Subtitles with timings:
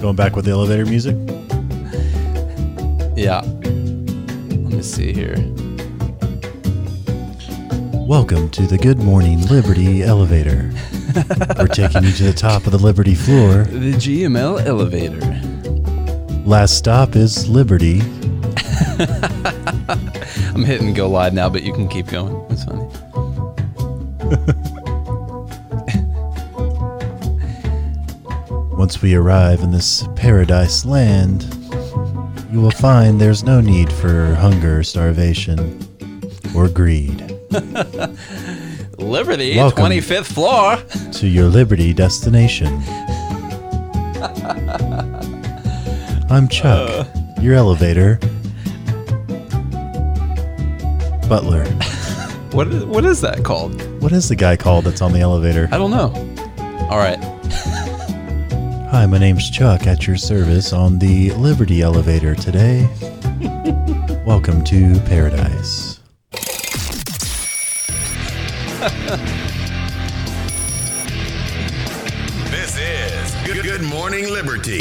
[0.00, 1.14] Going back with the elevator music.
[3.18, 3.42] Yeah.
[3.42, 5.36] Let me see here.
[8.08, 10.72] Welcome to the Good Morning Liberty elevator.
[11.58, 13.64] We're taking you to the top of the Liberty floor.
[13.64, 15.20] The GML elevator.
[16.48, 18.00] Last stop is Liberty.
[20.54, 22.42] I'm hitting go live now, but you can keep going.
[22.48, 22.88] That's funny.
[28.80, 31.42] Once we arrive in this paradise land,
[32.50, 35.78] you will find there's no need for hunger, starvation,
[36.56, 37.20] or greed.
[38.96, 39.84] Liberty, Welcome.
[39.84, 40.78] 25th floor.
[41.12, 42.82] To your Liberty destination.
[46.30, 47.04] I'm Chuck, uh.
[47.38, 48.18] your elevator.
[51.28, 51.66] Butler.
[52.50, 53.80] What is, what is that called?
[54.02, 55.68] What is the guy called that's on the elevator?
[55.70, 56.29] I don't know.
[58.92, 59.00] All right.
[59.00, 62.88] Hi, my name's Chuck at your service on the Liberty elevator today.
[64.26, 66.00] Welcome to paradise.
[72.50, 74.80] This is Good, Good Morning Liberty.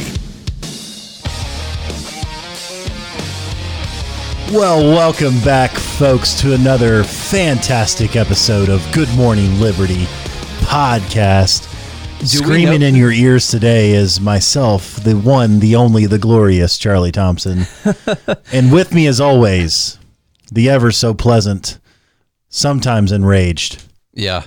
[4.52, 10.06] Well, welcome back, folks, to another fantastic episode of Good Morning Liberty
[10.66, 11.69] podcast.
[12.26, 17.12] Screaming know- in your ears today is myself, the one, the only, the glorious Charlie
[17.12, 17.66] Thompson.
[18.52, 19.98] and with me, as always,
[20.52, 21.80] the ever so pleasant,
[22.50, 24.44] sometimes enraged, Yeah.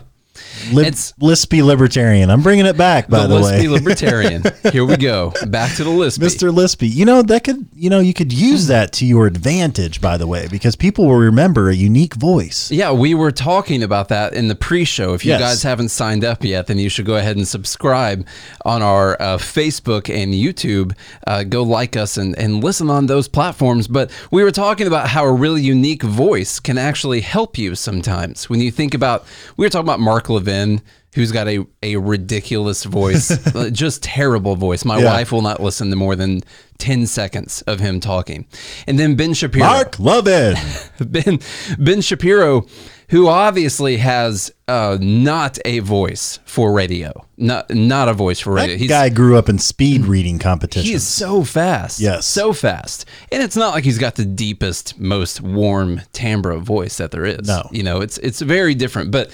[0.73, 2.31] Lib- It's- lispy libertarian.
[2.31, 3.65] I'm bringing it back, by the, the way.
[3.65, 4.43] Lispy Libertarian.
[4.73, 5.33] Here we go.
[5.47, 6.19] Back to the Lispy.
[6.25, 6.53] Mr.
[6.55, 10.17] Lispy, you know that could, you know, you could use that to your advantage, by
[10.17, 12.71] the way, because people will remember a unique voice.
[12.71, 15.15] Yeah, we were talking about that in the pre-show.
[15.15, 15.41] If you Yes.
[15.41, 18.27] guys haven't signed up yet, then you should go ahead and subscribe
[18.65, 20.97] on our uh, Facebook and YouTube.
[21.27, 23.89] Uh, go like us and, and listen on those platforms.
[23.89, 28.49] But we were talking about how a really unique voice can actually help you sometimes.
[28.51, 29.25] When you think about,
[29.57, 30.81] we were talking about Mark Levin,
[31.17, 34.85] who's got a, a ridiculous voice, uh, just terrible voice.
[34.85, 35.07] My Yeah.
[35.07, 36.43] wife will not listen to more than
[36.79, 38.47] 10 seconds of him talking.
[38.87, 39.67] And then Ben Shapiro.
[39.67, 40.55] Mark Levin.
[41.01, 41.41] Ben
[41.79, 42.67] Ben Shapiro,
[43.09, 48.77] who obviously has uh, not a voice for radio, not not a voice for radio.
[48.79, 50.89] That guy grew up in speed reading competitions.
[50.89, 52.27] he is so fast, Yes.
[52.27, 56.97] so fast, and it's not like he's got the deepest, most warm timbre of voice
[56.99, 57.47] that there is.
[57.47, 57.69] No.
[57.73, 59.11] you know, it's it's very different.
[59.11, 59.31] But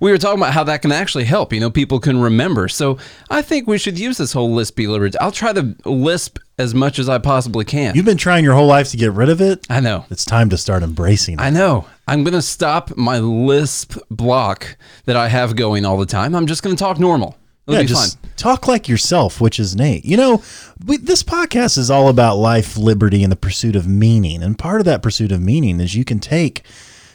[0.00, 1.52] we were talking about how that can actually help.
[1.52, 2.68] You know, people can remember.
[2.68, 2.98] So
[3.30, 5.16] I think we should use this whole lispy liberty.
[5.18, 7.94] I'll try to lisp as much as I possibly can.
[7.94, 9.64] You've been trying your whole life to get rid of it.
[9.70, 10.04] I know.
[10.10, 11.40] It's time to start embracing it.
[11.40, 11.86] I know.
[12.06, 14.71] I'm going to stop my lisp block
[15.04, 16.34] that I have going all the time.
[16.34, 17.36] I'm just going to talk normal.
[17.66, 18.30] It'll yeah, be just fine.
[18.36, 20.04] talk like yourself, which is Nate.
[20.04, 20.42] You know,
[20.84, 24.42] we, this podcast is all about life, liberty, and the pursuit of meaning.
[24.42, 26.64] And part of that pursuit of meaning is you can take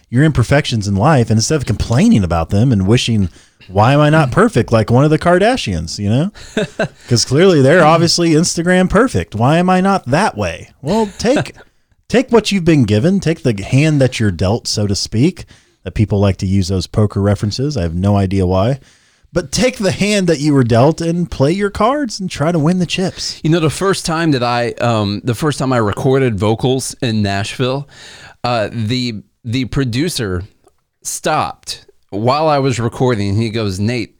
[0.09, 3.29] your imperfections in life and instead of complaining about them and wishing,
[3.67, 6.31] why am I not perfect like one of the Kardashians, you know?
[7.03, 9.35] Because clearly they're obviously Instagram perfect.
[9.35, 10.71] Why am I not that way?
[10.81, 11.55] Well, take
[12.07, 15.45] take what you've been given, take the hand that you're dealt, so to speak.
[15.87, 17.77] That people like to use those poker references.
[17.77, 18.81] I have no idea why.
[19.31, 22.59] But take the hand that you were dealt and play your cards and try to
[22.59, 23.39] win the chips.
[23.41, 27.21] You know, the first time that I, um, the first time I recorded vocals in
[27.21, 27.87] Nashville,
[28.43, 30.43] uh, the the producer
[31.03, 33.37] stopped while I was recording.
[33.37, 34.19] He goes, Nate,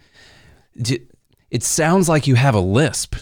[1.52, 3.18] it sounds like you have a lisp.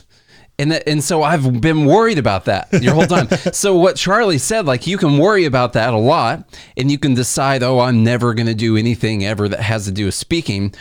[0.58, 3.28] And, that, and so I've been worried about that your whole time.
[3.54, 7.14] so what Charlie said, like you can worry about that a lot, and you can
[7.14, 10.74] decide, oh, I'm never going to do anything ever that has to do with speaking,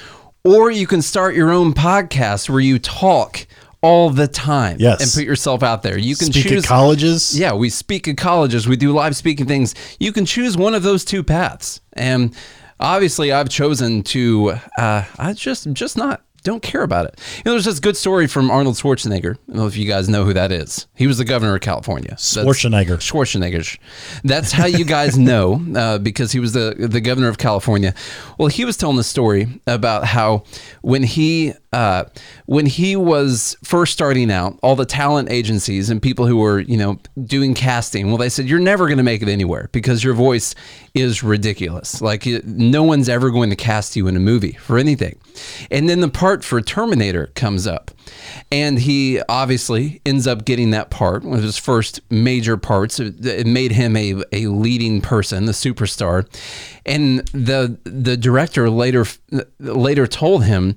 [0.45, 3.47] or you can start your own podcast where you talk
[3.83, 5.03] all the time Yes.
[5.03, 5.99] and put yourself out there.
[5.99, 7.39] You can Speak choose at colleges.
[7.39, 9.75] yeah, we speak at colleges, we do live speaking things.
[9.99, 11.81] You can choose one of those two paths.
[11.93, 12.35] And
[12.81, 17.19] obviously I've chosen to uh I just just not don't care about it.
[17.39, 19.35] You know, there's this good story from Arnold Schwarzenegger.
[19.35, 20.87] I don't know if you guys know who that is.
[20.95, 22.11] He was the governor of California.
[22.11, 22.99] That's- Schwarzenegger.
[22.99, 23.79] Schwarzenegger.
[24.23, 27.95] That's how you guys know uh, because he was the the governor of California.
[28.39, 30.45] Well, he was telling the story about how
[30.83, 32.05] when he uh,
[32.47, 36.77] when he was first starting out, all the talent agencies and people who were you
[36.77, 40.15] know doing casting, well, they said you're never going to make it anywhere because your
[40.15, 40.55] voice
[40.95, 42.01] is ridiculous.
[42.01, 45.19] Like no one's ever going to cast you in a movie for anything.
[45.69, 47.91] And then the part for Terminator comes up.
[48.53, 53.01] And he obviously ends up getting that part, one of his first major parts.
[53.01, 56.29] It made him a, a leading person, the superstar.
[56.87, 59.07] And the the director later
[59.59, 60.77] later told him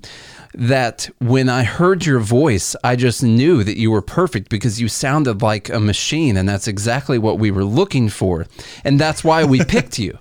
[0.54, 4.88] that when I heard your voice, I just knew that you were perfect because you
[4.88, 8.46] sounded like a machine, and that's exactly what we were looking for,
[8.84, 10.18] and that's why we picked you.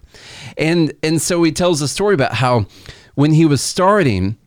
[0.58, 2.66] And and so he tells a story about how
[3.16, 4.38] when he was starting,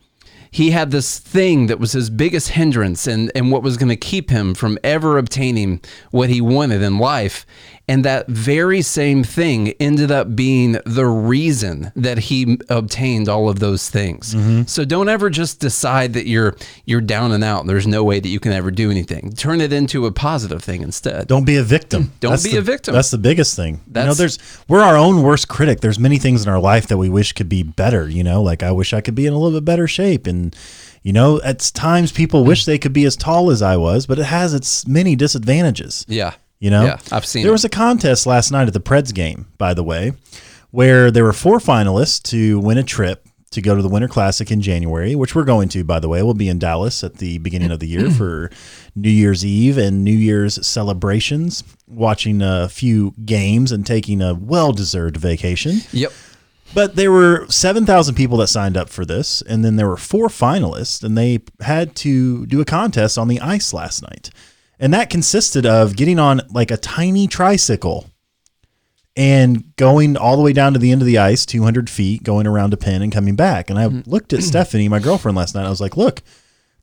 [0.51, 3.95] he had this thing that was his biggest hindrance and, and what was going to
[3.95, 5.81] keep him from ever obtaining
[6.11, 7.45] what he wanted in life.
[7.91, 13.59] And that very same thing ended up being the reason that he obtained all of
[13.59, 14.33] those things.
[14.33, 14.61] Mm-hmm.
[14.63, 16.55] So don't ever just decide that you're
[16.85, 19.33] you're down and out and there's no way that you can ever do anything.
[19.33, 21.27] Turn it into a positive thing instead.
[21.27, 22.13] Don't be a victim.
[22.21, 22.93] Don't That's be the- a victim.
[22.93, 23.81] That's the biggest thing.
[23.87, 24.39] you know, there's
[24.69, 25.81] we're our own worst critic.
[25.81, 28.07] There's many things in our life that we wish could be better.
[28.07, 30.55] You know, like I wish I could be in a little bit better shape, and
[31.03, 32.67] you know, at times people wish mm.
[32.67, 36.05] they could be as tall as I was, but it has its many disadvantages.
[36.07, 36.35] Yeah.
[36.61, 37.53] You know, Yeah, I've seen There it.
[37.53, 40.13] was a contest last night at the Preds game, by the way,
[40.69, 44.49] where there were four finalists to win a trip to go to the Winter Classic
[44.49, 46.23] in January, which we're going to, by the way.
[46.23, 48.49] We'll be in Dallas at the beginning of the year for
[48.95, 55.17] New Year's Eve and New Year's celebrations, watching a few games and taking a well-deserved
[55.17, 55.79] vacation.
[55.91, 56.13] Yep.
[56.73, 60.29] But there were 7,000 people that signed up for this, and then there were four
[60.29, 64.29] finalists, and they had to do a contest on the ice last night.
[64.81, 68.07] And that consisted of getting on like a tiny tricycle
[69.15, 72.47] and going all the way down to the end of the ice, 200 feet, going
[72.47, 73.69] around a pin and coming back.
[73.69, 74.07] And I mm.
[74.07, 75.65] looked at Stephanie, my girlfriend, last night.
[75.65, 76.23] I was like, look,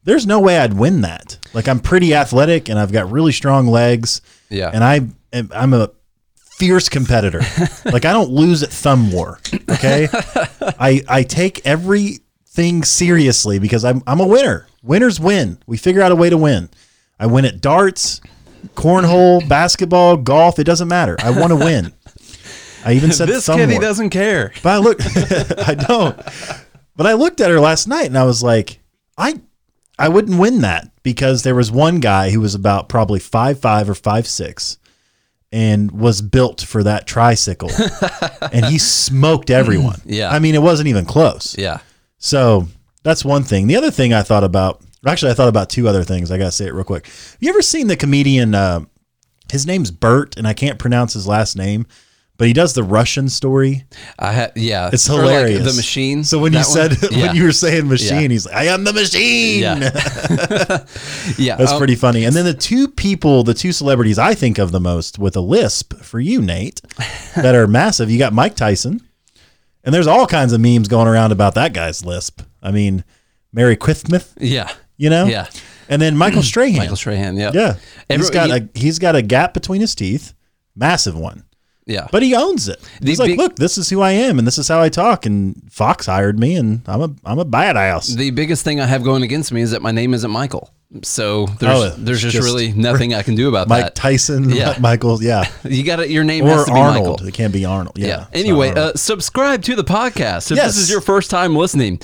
[0.05, 1.39] there's no way I'd win that.
[1.55, 4.21] Like, I'm pretty athletic and I've got really strong legs.
[4.49, 4.71] Yeah.
[4.73, 5.01] And I,
[5.33, 5.91] am- I'm a
[6.37, 7.41] fierce competitor.
[7.85, 9.41] like, I don't lose at thumb war.
[9.69, 10.07] Okay.
[10.79, 14.69] I, I take everything seriously because I'm, I'm a winner.
[14.85, 15.59] Winners win.
[15.67, 16.69] We figure out a way to win.
[17.19, 18.21] I win at darts,
[18.75, 20.59] cornhole, basketball, golf.
[20.59, 21.17] It doesn't matter.
[21.21, 21.93] I want to win.
[22.85, 24.53] I even said this kid, he doesn't care.
[24.63, 24.99] But I look,
[25.69, 26.17] I don't.
[26.97, 28.81] But I looked at her last night and I was like,
[29.17, 29.41] I,
[29.99, 33.91] I wouldn't win that because there was one guy who was about probably five five
[33.91, 34.79] or five six,
[35.51, 37.71] and was built for that tricycle,
[38.53, 40.01] and he smoked everyone.
[40.05, 40.31] Yeah.
[40.31, 41.57] I mean it wasn't even close.
[41.59, 41.81] Yeah.
[42.19, 42.69] So
[43.03, 43.67] that's one thing.
[43.67, 46.31] The other thing I thought about, actually, I thought about two other things.
[46.31, 47.07] I gotta say it real quick.
[47.07, 48.55] Have you ever seen the comedian?
[48.55, 48.81] Uh,
[49.51, 51.87] his name's Bert, and I can't pronounce his last name,
[52.37, 53.85] but he does the Russian story.
[54.19, 54.91] I had yeah.
[54.93, 55.65] It's Or like hilarious.
[55.73, 56.23] the machine.
[56.25, 57.27] So when you said yeah.
[57.29, 58.29] when you were saying machine, Yeah.
[58.29, 59.75] he's like, "I am the machine." yeah,
[61.39, 62.25] yeah, That's um, pretty funny.
[62.25, 65.41] And then the two people, the two celebrities I think of the most with a
[65.41, 66.81] lisp for you, Nate,
[67.37, 68.11] that are massive.
[68.11, 69.01] You got Mike Tyson,
[69.85, 72.43] and there's all kinds of memes going around about that guy's lisp.
[72.63, 73.05] I mean,
[73.53, 75.47] Mary Quithmith, Yeah, you know, Yeah.
[75.89, 76.77] and then Michael Strahan.
[76.77, 77.37] Michael Strahan.
[77.37, 80.35] Yeah, yeah, he's Every- got he- a he's got a gap between his teeth,
[80.77, 81.45] massive one.
[81.87, 82.07] yeah.
[82.13, 82.79] But he owns it.
[83.01, 85.25] The He's like, look, this is who I am, and this is how I talk.
[85.25, 88.15] And Fox hired me, and I'm a I'm a badass.
[88.15, 90.71] the biggest thing I have going against me is that my name isn't Michael.
[91.03, 93.85] So there's Oh, there's just, just- really nothing I can do about Mike that.
[93.89, 94.75] Mike Tyson, Yeah.
[94.81, 96.09] Michael, yeah, You got it.
[96.09, 97.07] Your name has or to be Arnold.
[97.21, 97.27] Michael.
[97.29, 97.99] It can't be Arnold.
[97.99, 98.07] Yeah.
[98.07, 98.27] Yeah.
[98.33, 98.95] Anyway, Arnold.
[98.95, 100.69] uh, subscribe to the podcast if Yes.
[100.75, 102.01] this is your first time listening.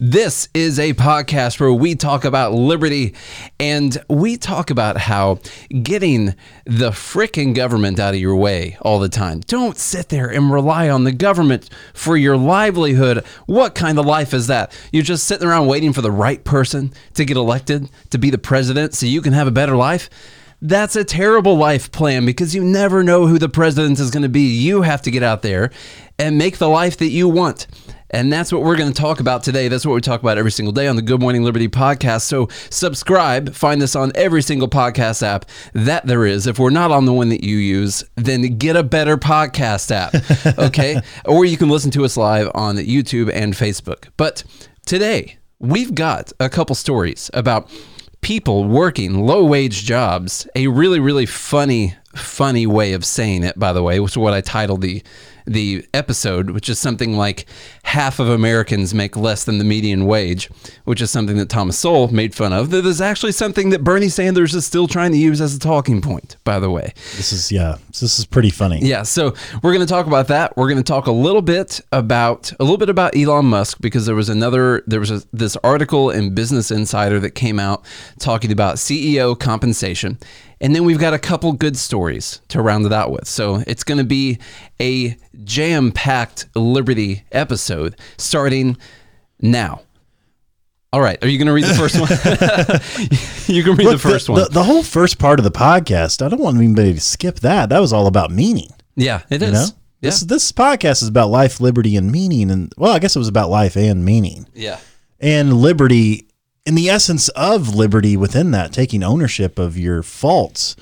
[0.00, 3.14] This is a podcast where we talk about liberty
[3.58, 5.40] and we talk about how
[5.82, 6.36] getting
[6.66, 9.40] the frickin' government out of your way all the time.
[9.40, 13.24] Don't sit there and rely on the government for your livelihood.
[13.46, 14.70] What kind of life is that?
[14.92, 18.38] You're just sitting around waiting for the right person to get elected to be the
[18.38, 20.10] president so you can have a better life?
[20.60, 24.28] That's a terrible life plan because you never know who the president is going to
[24.28, 24.56] be.
[24.56, 25.70] You have to get out there
[26.18, 27.68] and make the life that you want.
[28.10, 29.68] And that's what we're going to talk about today.
[29.68, 32.22] That's what we talk about every single day on the Good Morning Liberty podcast.
[32.22, 36.46] So subscribe, find us on every single podcast app that there is.
[36.46, 40.14] If we're not on the one that you use, then get a better podcast app.
[40.68, 41.00] Okay.
[41.24, 44.08] or you can listen to us live on YouTube and Facebook.
[44.16, 44.42] But
[44.86, 47.70] today, we've got a couple stories about
[48.20, 53.72] people working low wage jobs a really really funny funny way of saying it by
[53.72, 55.02] the way which is what i titled the
[55.46, 57.46] the episode which is something like
[57.84, 60.50] half of americans make less than the median wage
[60.84, 64.10] which is something that thomas sowell made fun of that is actually something that bernie
[64.10, 67.50] sanders is still trying to use as a talking point by the way this is
[67.50, 68.80] yeah, this is pretty funny.
[68.80, 70.56] yeah, so we're going to talk about that.
[70.56, 74.06] We're going to talk a little bit about a little bit about Elon Musk because
[74.06, 77.84] there was another there was a, this article in Business Insider that came out
[78.18, 80.18] talking about CEO compensation.
[80.60, 83.28] And then we've got a couple good stories to round it out with.
[83.28, 84.38] So it's going to be
[84.80, 88.76] a jam-packed Liberty episode starting
[89.40, 89.82] now.
[90.92, 91.22] All right.
[91.22, 92.08] Are you going to read the first one?
[93.54, 94.42] you can read Look, the first the, one.
[94.44, 97.68] The, the whole first part of the podcast, I don't want anybody to skip that.
[97.68, 98.70] That was all about meaning.
[98.96, 99.52] yeah, it is.
[99.52, 100.10] Know, Yeah.
[100.10, 102.50] this this podcast is about life, liberty, and meaning.
[102.50, 104.78] And well, I guess it was about life and meaning yeah.
[105.20, 106.27] and liberty.
[106.68, 110.76] In the essence of liberty, within that, taking ownership of your faults,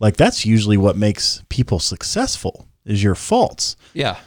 [0.00, 3.76] like that's usually what makes people successful is your faults.
[3.94, 4.18] Yeah.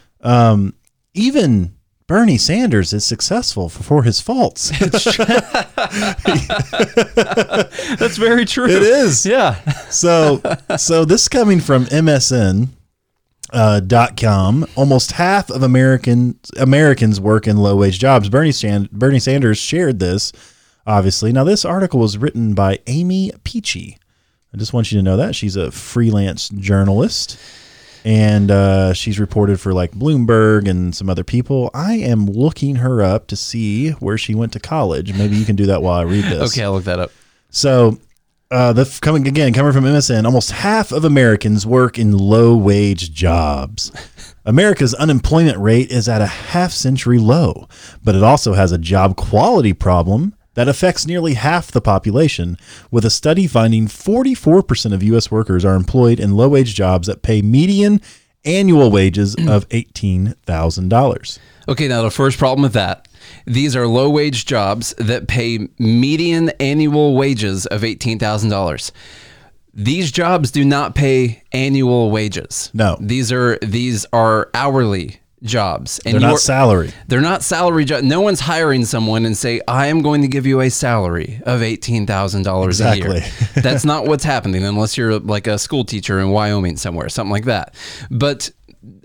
[1.13, 1.75] Even
[2.07, 4.69] Bernie Sanders is successful for, his faults.
[7.97, 8.69] That's very true.
[8.69, 9.25] It is.
[9.25, 9.55] Yeah.
[9.89, 10.41] so
[10.77, 12.69] so this is coming from MSN
[13.51, 14.65] uh, dot com.
[14.75, 18.29] Almost half of American Americans work in low wage jobs.
[18.29, 20.31] Bernie Sand, Bernie Sanders shared this.
[20.85, 23.97] Obviously, now this article was written by Aimee Picchi.
[24.53, 27.39] I just want you to know that she's a freelance journalist,
[28.03, 31.69] and uh, she's reported for like Bloomberg and some other people.
[31.73, 35.13] I am looking her up to see where she went to college.
[35.17, 36.51] Maybe you can do that while I read this.
[36.51, 37.11] Okay, I'll look that up.
[37.49, 37.99] So,
[38.49, 43.13] uh, the coming again, coming from MSN, almost half of Americans work in low wage
[43.13, 43.91] jobs.
[44.45, 47.69] America's unemployment rate is at a half century low,
[48.03, 52.57] but it also has a job quality problem that affects nearly half the population,
[52.89, 55.31] with a study finding 44% of U.S.
[55.31, 58.01] workers are employed in low wage jobs that pay median
[58.43, 61.39] annual wages of $18,000.
[61.67, 63.07] Okay, now the first problem with that,
[63.45, 68.91] these are low wage jobs that pay median annual wages of $18,000.
[69.73, 72.69] These jobs do not pay annual wages.
[72.73, 72.97] No.
[72.99, 75.99] These are these are hourly jobs.
[76.05, 76.91] And They're not salary.
[77.07, 78.03] They're not salary jobs.
[78.03, 81.61] No one's hiring someone and say, "I am going to give you a salary of
[81.61, 83.21] eighteen thousand dollars a year."
[83.55, 87.45] That's not what's happening unless you're like a school teacher in Wyoming somewhere, something like
[87.45, 87.73] that.
[88.09, 88.51] But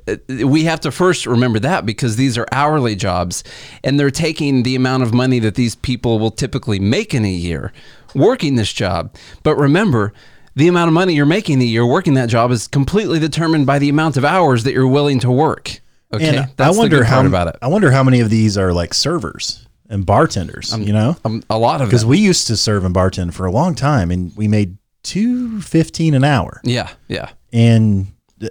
[0.09, 0.17] uh,
[0.47, 3.43] we have to first remember that because these are hourly jobs,
[3.83, 7.31] and they're taking the amount of money that these people will typically make in a
[7.31, 7.73] year
[8.15, 9.15] working this job.
[9.43, 10.13] But remember.
[10.59, 13.79] The amount of money you're making a year working that job is completely determined by
[13.79, 15.83] the amount of hours that you're willing to work.
[16.15, 17.57] Okay, And I That's the wonder how about it.
[17.61, 20.77] I wonder how many of these are like servers and bartenders.
[20.79, 21.89] you know, Um, a lot of them.
[21.89, 25.61] because we used to serve and bartend for a long time, and we made two
[25.61, 26.61] fifteen an hour.
[26.65, 27.31] Yeah, yeah.
[27.53, 28.09] And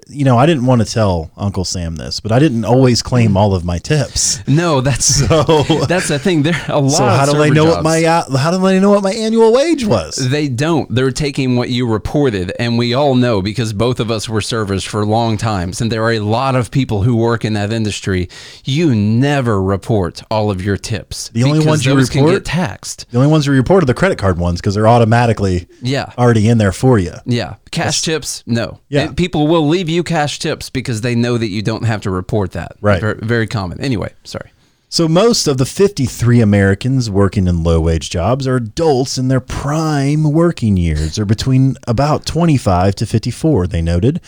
[0.10, 3.38] you know, I didn't want to tell Uncle Sam this, but I didn't always claim
[3.38, 4.46] all of my tips.
[4.48, 5.44] No, that's So,
[5.88, 6.42] that's the thing.
[6.44, 6.90] There are a lot.
[6.92, 9.54] so how do server know what my uh, how do I know what my annual
[9.54, 10.16] wage was?
[10.30, 10.94] They don't.
[10.94, 14.84] They're taking what you reported, and we all know because both of us were servers
[14.84, 18.28] for long times, and there are a lot of people who work in that industry.
[18.64, 21.30] You never report all of your tips.
[21.30, 23.06] The only ones you report- get taxed.
[23.12, 26.12] The only ones who reported the credit card ones because they're automatically Yeah.
[26.18, 27.14] already in there for you.
[27.26, 28.44] Yeah, cash tips.
[28.46, 29.02] No, Yeah.
[29.04, 32.10] And people will leave you cash tips because they know that you don't have to
[32.10, 32.74] report that.
[32.82, 33.02] Right.
[33.02, 33.80] Very, very common.
[33.82, 34.52] Anyway, sorry.
[34.88, 39.42] So most of the 53 Americans working in low wage jobs are adults in their
[39.42, 44.22] prime working years or between about 25 to 54, they noted.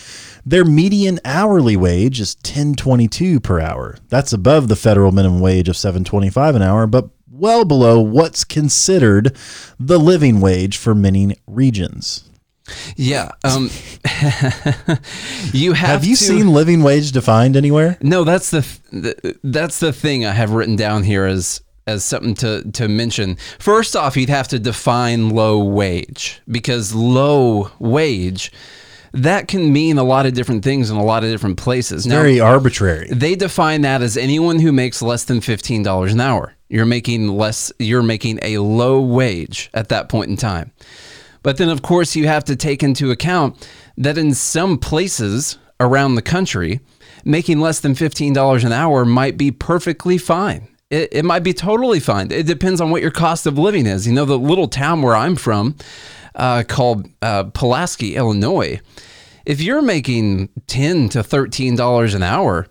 [0.45, 3.97] Their median hourly wage is 1022 per hour.
[4.09, 9.37] That's above the federal minimum wage of 725 an hour, but well below what's considered
[9.79, 12.27] the living wage for many regions.
[12.95, 13.31] Yeah.
[13.43, 13.69] Um,
[15.53, 15.89] you have.
[15.89, 17.97] Have you to- seen living wage defined anywhere?
[18.01, 22.35] No, that's the th- that's the thing I have written down here as as something
[22.35, 23.37] to to mention.
[23.59, 28.51] First off, you'd have to define low wage because low wage
[29.13, 32.05] that can mean a lot of different things in a lot of different places.
[32.05, 33.07] Now, Very arbitrary.
[33.09, 36.53] they define that as anyone who makes less than fifteen dollars an hour.
[36.69, 37.71] You're making less.
[37.79, 40.71] You're making a low wage at that point in time.
[41.47, 46.15] But then, of course, you have to take into account that in some places around
[46.15, 46.81] the country,
[47.23, 50.67] making less than fifteen dollars an hour might be perfectly fine.
[50.89, 52.33] It, it might be totally fine.
[52.33, 54.05] It depends on what your cost of living is.
[54.05, 55.77] You know, the little town where I'm from,
[56.35, 58.81] uh, called uh, Pulaski, Illinois.
[59.45, 62.67] If you're making ten to thirteen dollars an hour,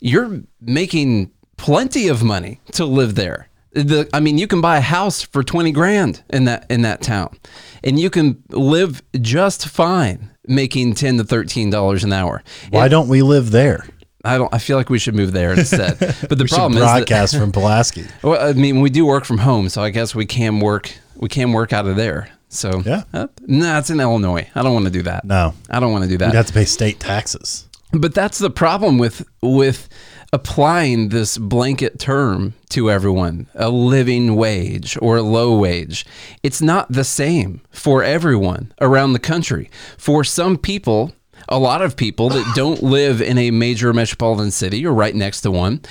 [0.00, 3.50] you're making plenty of money to live there.
[3.74, 7.02] The, I mean, you can buy a house for twenty grand in that in that
[7.02, 7.36] town,
[7.82, 12.42] and you can live just fine making ten to thirteen dollars an hour.
[12.70, 13.86] Why don't we live there?
[14.24, 14.52] I don't.
[14.54, 15.98] I feel like we should move there instead.
[16.28, 18.04] But the problem is, that, broadcast from Pulaski.
[18.22, 20.90] well, I mean, we do work from home, so I guess we can work.
[21.16, 22.28] We can work out of there.
[22.48, 23.02] So Yeah.
[23.12, 24.48] uh, nah, it's in Illinois.
[24.54, 25.24] I don't want to do that.
[25.24, 25.52] No.
[25.68, 26.26] I don't want to do that.
[26.26, 27.68] You'd have to pay state taxes.
[27.92, 29.88] But that's the problem with with
[30.34, 36.04] applying this blanket term to everyone, a living wage or a low wage.
[36.42, 39.70] It's not the same for everyone around the country.
[39.96, 41.12] For some people,
[41.48, 45.42] a lot of people that don't live in a major metropolitan city or right next
[45.42, 45.82] to one,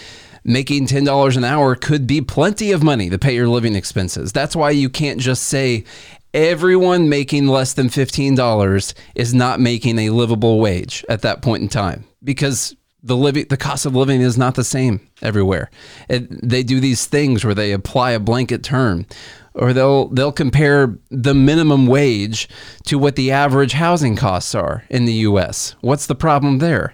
[0.44, 4.34] making $10 an hour could be plenty of money to pay your living expenses.
[4.34, 5.86] That's why you can't just say
[6.34, 11.70] everyone making less than $15 is not making a livable wage at that point in
[11.70, 15.70] time because the living the cost of living is not the same everywhere.
[16.10, 19.06] It, they do these things where they apply a blanket term
[19.54, 22.48] or they'll they'll compare the minimum wage
[22.86, 25.76] to what the average housing costs are in the US.
[25.82, 26.94] What's the problem there?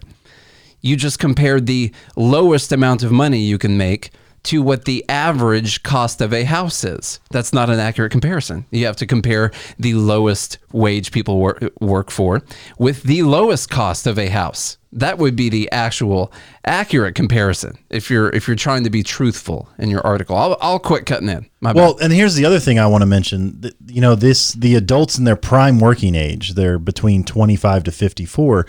[0.82, 4.12] You just compared the lowest amount of money you can make
[4.44, 7.20] to what the average cost of a house is.
[7.32, 8.66] That's not an accurate comparison.
[8.72, 12.42] You have to compare the lowest wage people work, work for
[12.78, 14.78] with the lowest cost of a house.
[14.92, 16.34] That would be the actual
[16.66, 20.36] accurate comparison if you're if you're trying to be truthful in your article.
[20.36, 21.48] I'll, I'll quit cutting in.
[21.62, 23.70] My Well, and here's the other thing I want to mention.
[23.86, 28.66] You know, this the adults in their prime working age, they're between 25 to 54.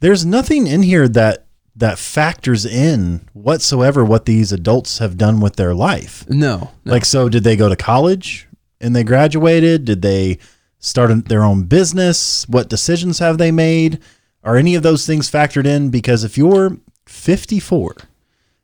[0.00, 1.43] There's nothing in here that
[1.76, 6.24] that factors in whatsoever what these adults have done with their life.
[6.28, 6.92] no, no.
[6.92, 8.46] Like, so did they go to college
[8.80, 9.84] and they graduated?
[9.84, 10.38] Did they
[10.78, 12.48] start their own business?
[12.48, 13.98] What decisions have they made?
[14.44, 15.90] Are any of those things factored in?
[15.90, 16.76] Because if you're
[17.06, 17.96] 54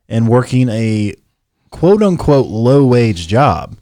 [0.07, 1.15] and working a
[1.69, 3.77] quote unquote low wage job,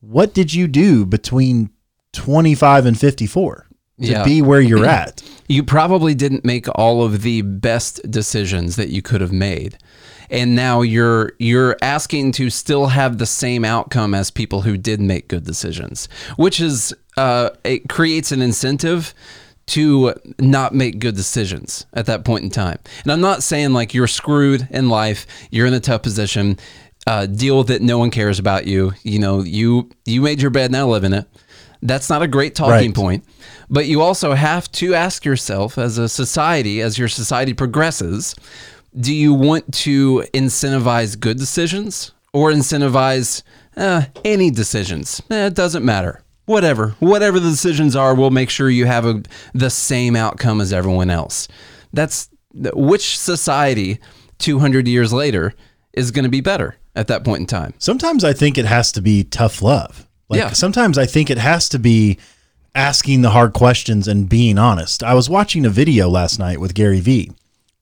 [0.00, 1.70] what did you do between
[2.12, 3.66] 25 and 54
[4.00, 4.24] to Yeah.
[4.24, 5.22] be where you're at?
[5.48, 9.78] You probably didn't make all of the best decisions that you could have made.
[10.30, 15.00] And now you're you're asking to still have the same outcome as people who did
[15.00, 19.14] make good decisions which is uh, it creates an incentive
[19.66, 22.78] to not make good decisions at that point in time.
[23.02, 26.58] And i'm not saying like you're screwed in life you're in a tough position
[27.06, 28.92] uh, deal with it no one cares about you.
[29.02, 31.26] You know you you made your bed now live in it
[31.84, 32.94] that's not a great talking Right.
[32.94, 33.24] point
[33.70, 38.34] but you also have to ask yourself as a society, as your society progresses,
[38.98, 43.42] do you want to incentivize good decisions or incentivize
[43.76, 45.22] uh, any decisions?
[45.30, 46.22] Eh, it doesn't matter.
[46.46, 46.94] Whatever.
[47.00, 49.22] Whatever the decisions are, we'll make sure you have a,
[49.54, 51.48] the same outcome as everyone else.
[51.92, 53.98] That's which society
[54.38, 55.54] 200 years later
[55.94, 57.72] is going to be better at that point in time.
[57.78, 60.06] Sometimes I think it has to be tough love.
[60.28, 60.52] Like Yeah.
[60.52, 62.18] sometimes I think it has to be
[62.74, 65.02] asking the hard questions and being honest.
[65.04, 67.30] I was watching a video last night with Gary Vee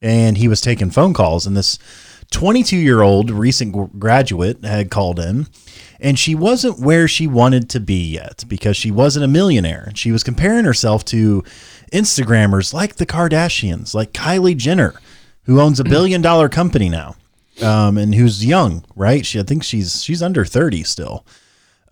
[0.02, 1.78] and he was taking phone calls and this
[2.30, 5.46] 22 year old recent graduate had called in
[6.00, 9.84] and she wasn't where she wanted to be yet because she wasn't a millionaire.
[9.88, 11.44] and She was comparing herself to
[11.92, 14.94] Instagrammers like the Kardashians, like Kylie Jenner,
[15.44, 17.14] who owns a billion dollar company now
[17.62, 19.24] um, and who's young, right?
[19.24, 21.24] She, I think she's she's under thirty still.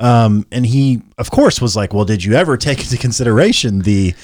[0.00, 4.14] Um, and he, of course, was like, "Well, did you ever take into consideration the,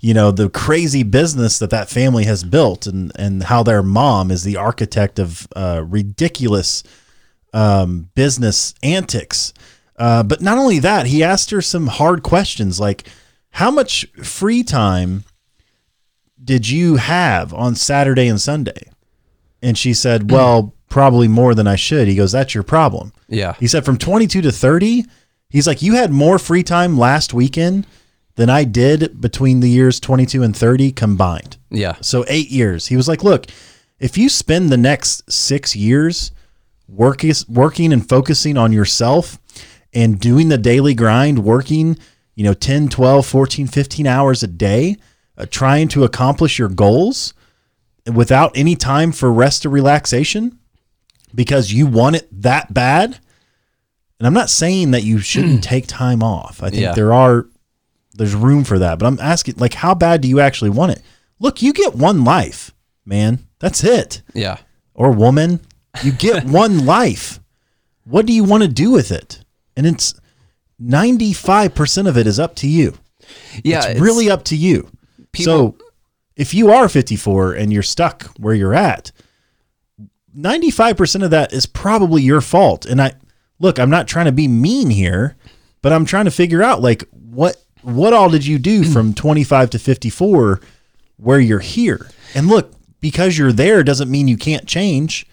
[0.00, 4.30] you know, the crazy business that that family has built, and and how their mom
[4.30, 6.82] is the architect of uh, ridiculous
[7.52, 9.52] um, business antics."
[9.98, 13.06] Uh, but not only that, he asked her some hard questions like,
[13.50, 15.24] "How much free time
[16.42, 18.90] did you have on Saturday and Sunday?"
[19.62, 22.08] And she said, Well, probably more than I should.
[22.08, 23.12] He goes, That's your problem.
[23.28, 23.54] Yeah.
[23.58, 25.04] He said, From 22 to 30,
[25.48, 27.86] he's like, You had more free time last weekend
[28.36, 31.56] than I did between the years 22 and 30 combined.
[31.70, 31.96] Yeah.
[32.00, 32.86] So eight years.
[32.86, 33.46] He was like, Look,
[33.98, 36.32] if you spend the next six years
[36.88, 39.38] working, working and focusing on yourself
[39.92, 41.98] and doing the daily grind, working,
[42.34, 44.96] you know, 10, 12, 14, 15 hours a day,
[45.38, 47.32] uh, trying to accomplish your goals
[48.12, 50.58] without any time for rest or relaxation
[51.34, 53.18] because you want it that bad.
[54.18, 56.62] And I'm not saying that you shouldn't take time off.
[56.62, 56.94] I think Yeah.
[56.94, 57.46] there are
[58.14, 61.02] there's room for that, but I'm asking like how bad do you actually want it?
[61.38, 62.72] Look, you get one life,
[63.04, 63.46] man.
[63.58, 64.22] That's it.
[64.34, 64.56] Yeah.
[64.94, 65.60] Or woman,
[66.02, 67.40] you get one life.
[68.04, 69.40] What do you want to do with it?
[69.76, 70.14] And it's
[70.82, 72.94] 95% of it is up to you.
[73.64, 73.84] Yeah.
[73.86, 74.90] it's, really up to you.
[75.34, 75.76] so
[76.36, 79.10] if you are 54 and you're stuck where you're at,
[80.36, 82.84] 95% of that is probably your fault.
[82.86, 83.12] And I
[83.58, 85.36] look, I'm not trying to be mean here,
[85.82, 88.92] but I'm trying to figure out like what what all did you do mm.
[88.92, 90.60] from 25 to 54
[91.18, 92.08] where you're here?
[92.34, 95.26] And look, because you're there doesn't mean you can't change.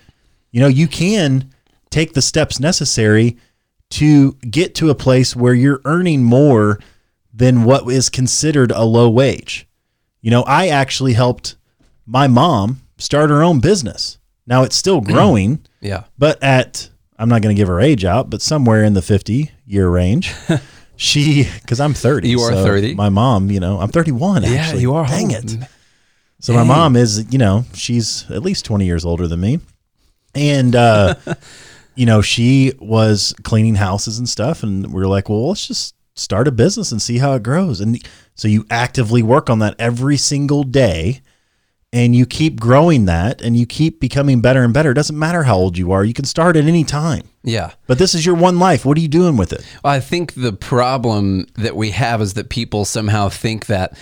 [0.51, 1.51] You know, you can
[1.89, 3.37] take the steps necessary
[3.89, 6.79] to get to a place where you're earning more
[7.33, 9.67] than what is considered a low wage.
[10.21, 11.55] You know, I actually helped
[12.05, 14.19] my mom start her own business.
[14.45, 15.05] Now it's still mm.
[15.05, 16.03] growing, Yeah.
[16.17, 16.89] but at
[17.23, 20.33] I'm not going to give her age out, but somewhere in the 50 year range.
[20.97, 22.27] she cuz I'm 30.
[22.27, 22.95] You are so 30.
[22.95, 24.81] My mom, you know, I'm 31 actually.
[24.81, 25.07] you are.
[25.07, 25.51] Dang old.
[25.51, 25.57] it.
[26.41, 29.61] So my mom is, you know, she's at least 20 years older than me.
[30.35, 31.15] and uh,
[31.95, 35.95] you know she was cleaning houses and stuff, and we were like, well, let's just
[36.15, 37.79] start a business and see how it grows.
[37.79, 38.05] And
[38.35, 41.21] so you actively work on that every single day.
[41.93, 44.91] And you keep growing that and you keep becoming better and better.
[44.91, 46.03] It doesn't matter how old you are.
[46.03, 47.21] You can start at any time.
[47.43, 47.73] Yeah.
[47.85, 48.83] But this is your one life.
[48.83, 49.63] What are you doing with it?
[49.83, 53.95] I think the problem that we have is that people somehow think that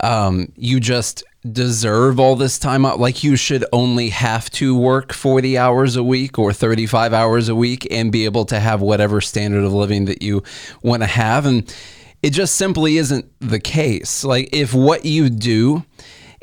[0.00, 2.98] um, you just deserve all this time out.
[2.98, 7.54] Like you should only have to work 40 hours a week or 35 hours a
[7.54, 10.42] week and be able to have whatever standard of living that you
[10.82, 11.44] want to have.
[11.44, 11.72] And
[12.22, 14.24] it just simply isn't the case.
[14.24, 15.84] Like if what you do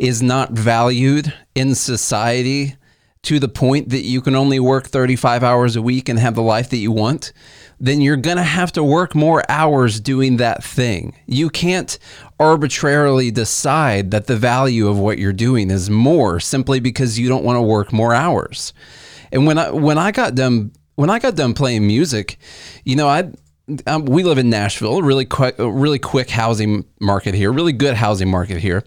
[0.01, 2.75] is not valued in society
[3.21, 6.41] to the point that you can only work 35 hours a week and have the
[6.41, 7.31] life that you want,
[7.79, 11.15] then you're going to have to work more hours doing that thing.
[11.27, 11.99] You can't
[12.39, 17.43] arbitrarily decide that the value of what you're doing is more simply because you don't
[17.43, 18.73] want to work more hours.
[19.31, 22.39] And when I when I got done when I got done playing music,
[22.85, 23.31] you know, I
[23.87, 28.29] um, we live in Nashville, really quick, really quick housing market here, really good housing
[28.29, 28.83] market here.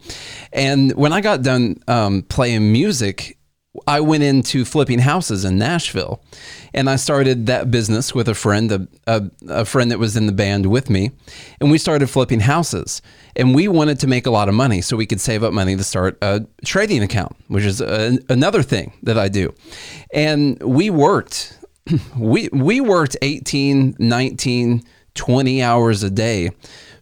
[0.53, 3.39] And when I got done um, playing music,
[3.89, 6.23] I went into flipping houses in Nashville,
[6.73, 10.27] and I started that business with a friend, a, a, a, friend that was in
[10.27, 11.11] the band with me,
[11.61, 13.03] and we started flipping houses.
[13.35, 15.77] And we wanted to make a lot of money so we could save up money
[15.77, 19.53] to start a trading account, which is a, another thing that I do.
[20.13, 21.59] And we worked
[22.19, 24.83] we we worked 18 19
[25.15, 26.51] 20 hours a day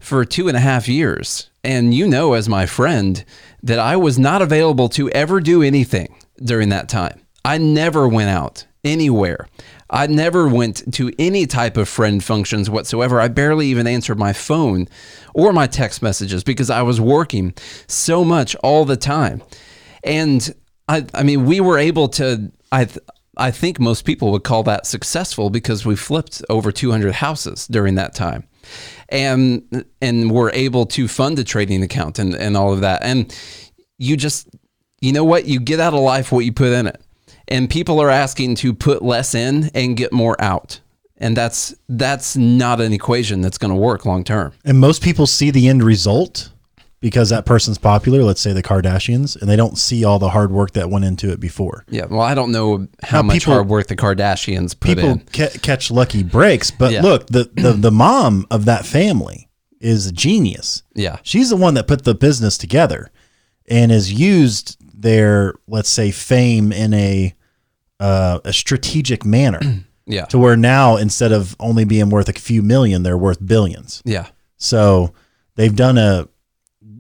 [0.01, 1.51] for two and a half years.
[1.65, 3.25] And you know as my friend
[3.63, 7.21] that i was not available to ever do anything during that time.
[7.45, 9.49] I never went out anywhere.
[9.89, 13.21] I never went to any type of friend functions whatsoever.
[13.21, 14.89] I barely even answered my phone
[15.35, 17.55] or my text messages because i was working
[17.87, 19.43] so much all the time.
[20.03, 20.53] And
[20.89, 22.89] i i mean we were able to i
[23.37, 27.95] I think most people would call that successful because we flipped over 200 houses during
[27.95, 28.45] that time.
[29.09, 33.03] And and we're able to fund a trading account and, and all of that.
[33.03, 33.35] And
[33.99, 34.49] you just
[35.01, 35.47] you know what?
[35.47, 37.01] You get out of life what you put in it.
[37.49, 40.81] And people are asking to put less in and get more out.
[41.17, 44.53] And that's that's not an equation that's going to work long term.
[44.65, 46.52] And most people see the end result
[47.03, 50.53] because that person's popular, let's say the Kardashians, and they don't see all the hard
[50.53, 51.85] work that went into it before.
[51.91, 55.11] Yeah, well, I don't know how now, much people, hard work the Kardashians put people
[55.11, 55.19] in.
[55.33, 57.03] Ca- catch lucky breaks, but yeah.
[57.03, 60.85] look, the, the the mom of that family is a genius.
[60.95, 63.11] Yeah, she's the one that put the business together
[63.69, 67.35] and has used their let's say fame in a
[67.99, 69.61] uh, a strategic manner.
[70.07, 74.03] yeah, to where now instead of only being worth a few million, they're worth billions.
[74.05, 75.13] Yeah, so
[75.57, 76.29] they've done a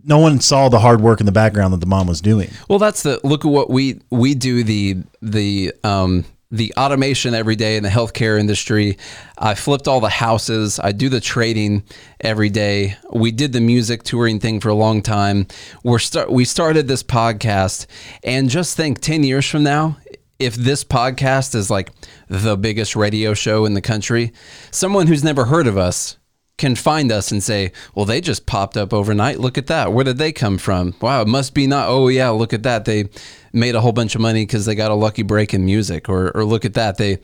[0.04, 2.50] no one saw the hard work in the background that the mom was doing.
[2.68, 7.56] Well, that's the look at what we we do the the um the automation every
[7.56, 8.98] day in the healthcare industry.
[9.38, 10.78] I flipped all the houses.
[10.78, 11.82] I do the trading
[12.20, 12.96] every day.
[13.10, 15.46] We did the music touring thing for a long time.
[15.82, 17.86] We're start we started this podcast
[18.22, 19.96] and just think 10 years from now
[20.38, 21.92] if this podcast is like
[22.28, 24.32] the biggest radio show in the country,
[24.72, 26.18] someone who's never heard of us
[26.58, 29.40] can find us and say, well, they just popped up overnight.
[29.40, 29.92] Look at that.
[29.92, 30.94] Where did they come from?
[31.00, 31.88] Wow, it must be not.
[31.88, 32.84] Oh, yeah, look at that.
[32.84, 33.08] They
[33.52, 36.08] made a whole bunch of money because they got a lucky break in music.
[36.08, 36.98] Or, or look at that.
[36.98, 37.18] They,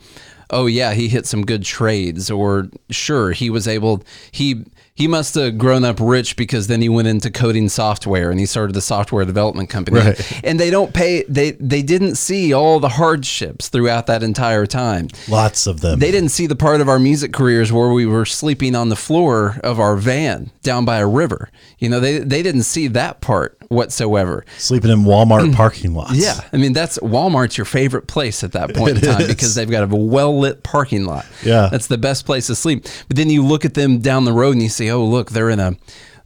[0.49, 2.29] oh, yeah, he hit some good trades.
[2.29, 4.65] Or sure, he was able, he,
[4.99, 8.45] he must have grown up rich because then he went into coding software and he
[8.45, 9.97] started the software development company.
[9.97, 10.41] Right.
[10.43, 15.07] And they don't pay they they didn't see all the hardships throughout that entire time.
[15.29, 15.99] Lots of them.
[15.99, 18.97] They didn't see the part of our music careers where we were sleeping on the
[18.97, 21.49] floor of our van down by a river.
[21.77, 24.43] You know, they they didn't see that part whatsoever.
[24.57, 26.15] Sleeping in Walmart parking lots.
[26.15, 26.41] Yeah.
[26.51, 29.27] I mean, that's Walmart's your favorite place at that point it in time is.
[29.27, 31.25] because they've got a well lit parking lot.
[31.43, 31.69] Yeah.
[31.71, 32.83] That's the best place to sleep.
[33.07, 35.59] But then you look at them down the road and you oh, look, they're in
[35.59, 35.75] a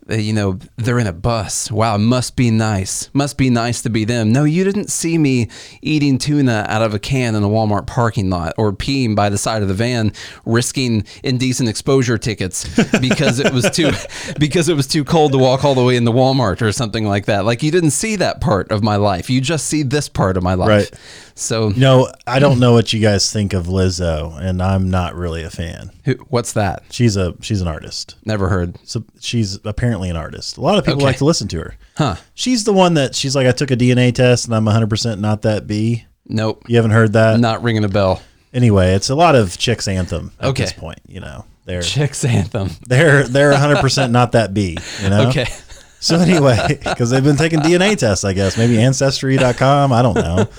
[0.10, 1.72] uh, you know, they're in a bus.
[1.72, 3.10] Wow, must be nice.
[3.14, 4.34] Must be nice to be them.
[4.34, 5.50] No, you didn't see me
[5.82, 9.38] eating tuna out of a can in a Walmart parking lot or peeing by the
[9.38, 10.12] side of the van,
[10.46, 12.68] risking indecent exposure tickets
[13.00, 13.92] because it was too
[14.40, 17.26] because it was too cold to walk all the way into Walmart or something like
[17.28, 17.46] that.
[17.46, 19.30] Like you didn't see that part of my life.
[19.30, 20.68] You just see this part of my life.
[20.68, 20.92] Right.
[21.36, 25.16] So you know, I don't know what you guys think of Lizzo, and I'm not
[25.16, 25.92] really a fan.
[26.06, 26.84] Who, what's that?
[26.92, 28.16] She's a she's an artist.
[28.26, 28.78] Never heard.
[28.84, 30.58] So she's apparently an artist.
[30.58, 31.06] A lot of people okay.
[31.06, 31.76] like to listen to her.
[31.98, 32.16] Huh?
[32.36, 35.22] She's the one that she's like, I took a DNA test and I'm 100 percent
[35.22, 36.06] not that B.
[36.26, 36.64] Nope.
[36.68, 37.40] You haven't heard that?
[37.40, 38.22] Not ringing a bell.
[38.54, 40.64] Anyway, it's a lot of chicks anthem at okay.
[40.64, 41.00] this point.
[41.08, 42.70] You know, they're chicks anthem.
[42.88, 44.78] They're they're 100 percent not that B.
[45.02, 45.30] You know.
[45.30, 45.48] Okay.
[46.00, 49.94] So anyway, because they've been taking DNA tests, I guess maybe ancestry.com.
[49.94, 50.50] I don't know.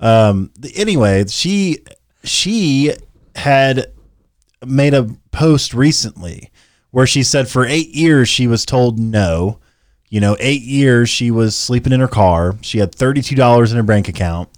[0.00, 1.78] Um, anyway, she
[2.24, 2.92] she
[3.34, 3.86] had
[4.66, 6.50] made a post recently
[6.90, 9.58] where she said for eight years she was told no.
[10.10, 12.56] You know, eight years she was sleeping in her car.
[12.62, 14.48] She had thirty two dollars in her bank account.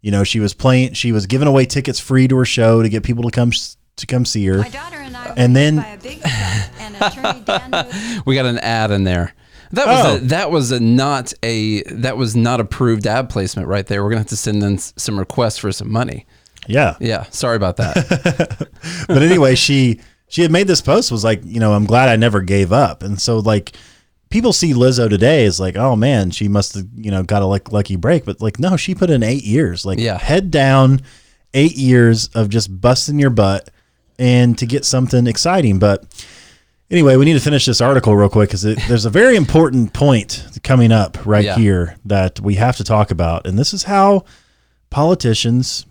[0.00, 0.94] You know, she was playing.
[0.94, 3.50] She was giving away tickets free to her show to get people to come
[3.96, 4.58] to come see her.
[4.58, 8.58] My daughter and I And then- by a big and attorney Dan We got an
[8.58, 9.34] ad in there.
[9.74, 10.16] That was Oh.
[10.16, 14.02] a, that was a not a that was not approved ad placement right there.
[14.02, 16.26] We're gonna have to send in some requests for some money.
[16.66, 18.68] Yeah, Yeah, sorry about that.
[19.08, 22.16] but anyway, she she had made this post was like, you know, I'm glad I
[22.16, 23.02] never gave up.
[23.02, 23.76] And so like
[24.30, 27.46] people see Lizzo today as like, oh man, she must have, you know, got a
[27.46, 28.24] like lucky break.
[28.24, 29.84] But like, no, she put in eight years.
[29.84, 30.18] Like Yeah.
[30.18, 31.02] head down,
[31.52, 33.68] eight years of just busting your butt
[34.18, 35.78] and to get something exciting.
[35.78, 36.04] But
[36.90, 40.44] anyway, we need to finish this article real quick because there's a very important point
[40.62, 41.56] coming up right Yeah.
[41.56, 43.46] here that we have to talk about.
[43.46, 44.24] And this is how
[44.90, 45.86] politicians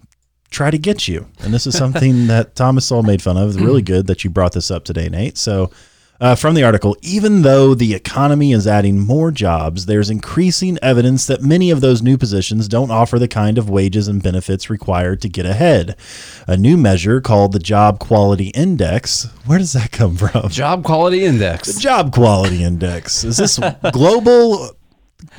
[0.49, 1.27] try to get you.
[1.39, 3.49] And this is something that Thomas Sowell made fun of.
[3.49, 5.37] It's really good that you brought this up today, Nate.
[5.37, 5.71] So,
[6.19, 11.25] uh, from the article, even though the economy is adding more jobs, there's increasing evidence
[11.27, 15.21] that many of those new positions don't offer the kind of wages and benefits required
[15.21, 15.95] to get ahead.
[16.47, 19.25] A new measure called the Job Quality Index.
[19.45, 20.49] Where does that come from?
[20.49, 21.73] Job quality index.
[21.73, 23.23] The Job Quality Index.
[23.23, 23.59] Is this
[23.91, 24.69] global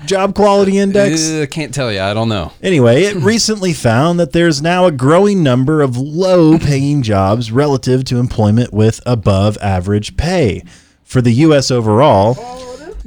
[0.07, 1.31] Job Quality Index?
[1.31, 2.01] Uh, can't tell you.
[2.01, 2.53] I don't know.
[2.63, 8.05] Anyway, it recently found that there's now a growing number of low paying jobs relative
[8.05, 10.63] to employment with above average pay.
[11.05, 11.71] For the U.S.
[11.71, 12.35] overall,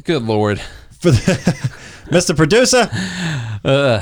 [0.03, 0.59] Good lord.
[0.91, 1.17] for the
[2.11, 2.35] Mr.
[2.35, 2.89] Producer,
[3.65, 4.01] uh,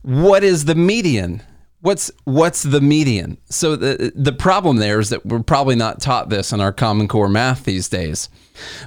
[0.00, 1.42] what is the median?
[1.82, 3.36] What's what's the median?
[3.50, 7.06] So the the problem there is that we're probably not taught this in our Common
[7.06, 8.30] Core math these days.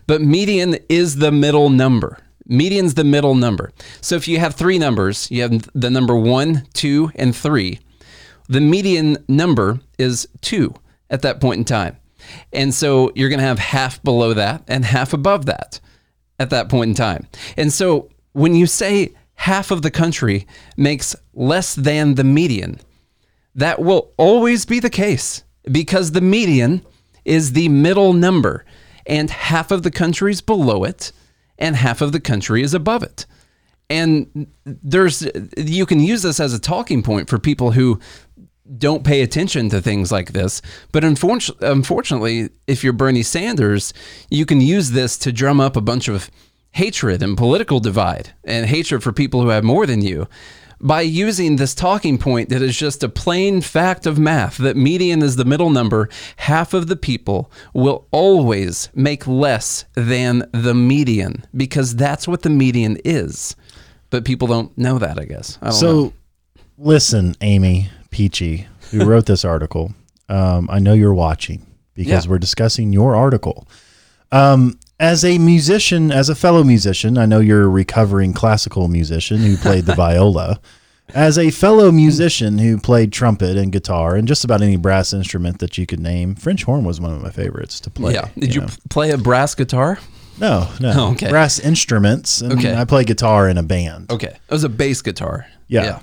[0.07, 2.17] But median is the middle number.
[2.47, 3.71] Median's the middle number.
[4.01, 7.79] So if you have three numbers, you have the number one, two, and three.
[8.47, 10.73] The median number is two
[11.09, 11.97] at that point in time.
[12.53, 15.79] And so you're going to have half below that and half above that
[16.39, 17.27] at that point in time.
[17.57, 22.79] And so when you say half of the country makes less than the median,
[23.55, 26.85] that will always be the case because the median
[27.23, 28.65] is the middle number
[29.07, 31.11] and half of the country is below it
[31.57, 33.25] and half of the country is above it.
[33.89, 37.99] And there's you can use this as a talking point for people who
[38.77, 40.61] don't pay attention to things like this.
[40.91, 43.93] But unfortunately, unfortunately, if you're Bernie Sanders,
[44.29, 46.31] you can use this to drum up a bunch of
[46.71, 50.27] hatred and political divide and hatred for people who have more than you
[50.81, 55.21] by using this talking point that is just a plain fact of math that median
[55.21, 61.45] is the middle number, half of the people will always make less than the median
[61.55, 63.55] because that's what the median is.
[64.09, 65.57] But people don't know that, I guess.
[65.61, 66.13] I don't So, know.
[66.77, 69.93] listen, Aimee Picchi, who wrote this article,
[70.29, 72.31] um, I know you're watching because Yeah.
[72.31, 73.67] we're discussing your article.
[74.31, 79.37] Um, as a musician, as a fellow musician, I know you're a recovering classical musician
[79.39, 80.59] who played the viola.
[81.13, 85.59] As a fellow musician who played trumpet and guitar and just about any brass instrument
[85.59, 88.13] that you could name, French horn was one of my favorites to play.
[88.13, 88.29] yeah.
[88.39, 88.67] Did you, know.
[88.89, 89.99] play a brass guitar?
[90.39, 90.93] No, no.
[90.95, 91.29] Oh, okay.
[91.29, 92.41] Brass instruments.
[92.41, 92.75] And Okay.
[92.75, 94.11] I play guitar in a band.
[94.11, 94.27] Okay.
[94.29, 95.45] It was a bass guitar.
[95.67, 95.99] Yeah.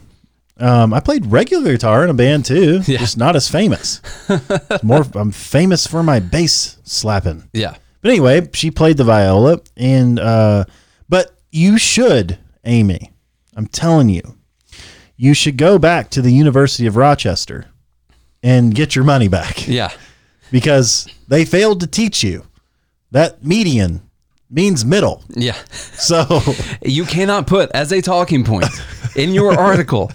[0.58, 2.98] Um, I played regular guitar in a band too, Yeah.
[2.98, 4.00] just not as famous.
[4.84, 7.48] More, I'm famous for my bass slapping.
[7.52, 7.74] Yeah.
[8.02, 10.64] But anyway, she played the viola, and uh,
[11.08, 13.12] but you should, Amy.
[13.56, 14.22] I'm telling you,
[15.16, 17.66] you should go back to the University of Rochester
[18.42, 19.90] and get your money back Yeah.
[20.50, 22.44] because they failed to teach you
[23.10, 24.00] that median
[24.50, 25.22] means middle.
[25.28, 25.56] Yeah.
[25.70, 26.40] So
[26.82, 28.66] You cannot put as a talking point
[29.14, 30.10] in your article,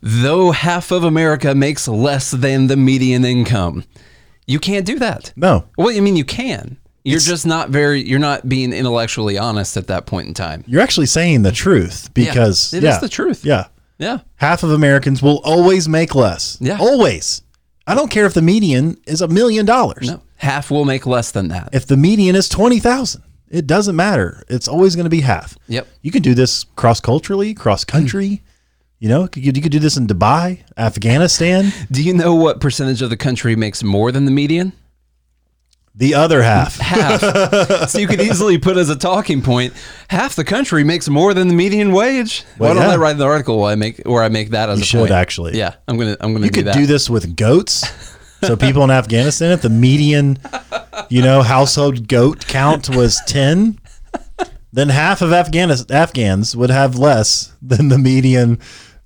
[0.00, 3.84] though half of America makes less than the median income.
[4.46, 5.32] You can't do that.
[5.36, 6.78] no, Well, I mean, you can.
[7.04, 10.64] You're just not very, you're not being intellectually honest at that point in time.
[10.66, 13.44] you're actually saying the truth because it is yeah, the truth.
[13.44, 13.68] Yeah.
[13.98, 14.18] Yeah.
[14.36, 16.56] Half of Americans will always make less.
[16.60, 16.78] Yeah.
[16.80, 17.42] Always.
[17.86, 20.08] I don't care if the median is a million dollars.
[20.08, 20.22] No.
[20.36, 21.70] Half will make less than that.
[21.72, 24.42] If the median is 20,000, it doesn't matter.
[24.48, 25.58] It's always going to be half.
[25.68, 25.86] Yep.
[26.00, 28.42] You can do this cross culturally, cross country.
[29.00, 33.10] You know, you could do this in Dubai, Afghanistan, Do you know what percentage of
[33.10, 34.72] the country makes more than the median?
[35.94, 36.76] The other half.
[36.80, 37.90] Half.
[37.90, 39.72] so you could easily put as a talking point,
[40.08, 42.44] half the country makes more than the median wage.
[42.58, 42.94] Well, Why don't yeah.
[42.94, 44.98] I write the article where I make where I make that as You a should
[45.00, 45.10] point?
[45.10, 45.58] actually.
[45.58, 46.74] Yeah, I'm gonna I'm gonna You do could that.
[46.76, 47.84] do this with goats.
[48.42, 50.38] So people in Afghanistan, if the median,
[51.10, 53.78] you know, household goat count was 10,
[54.72, 58.58] then half of Afghanis- Afghans would have less than the median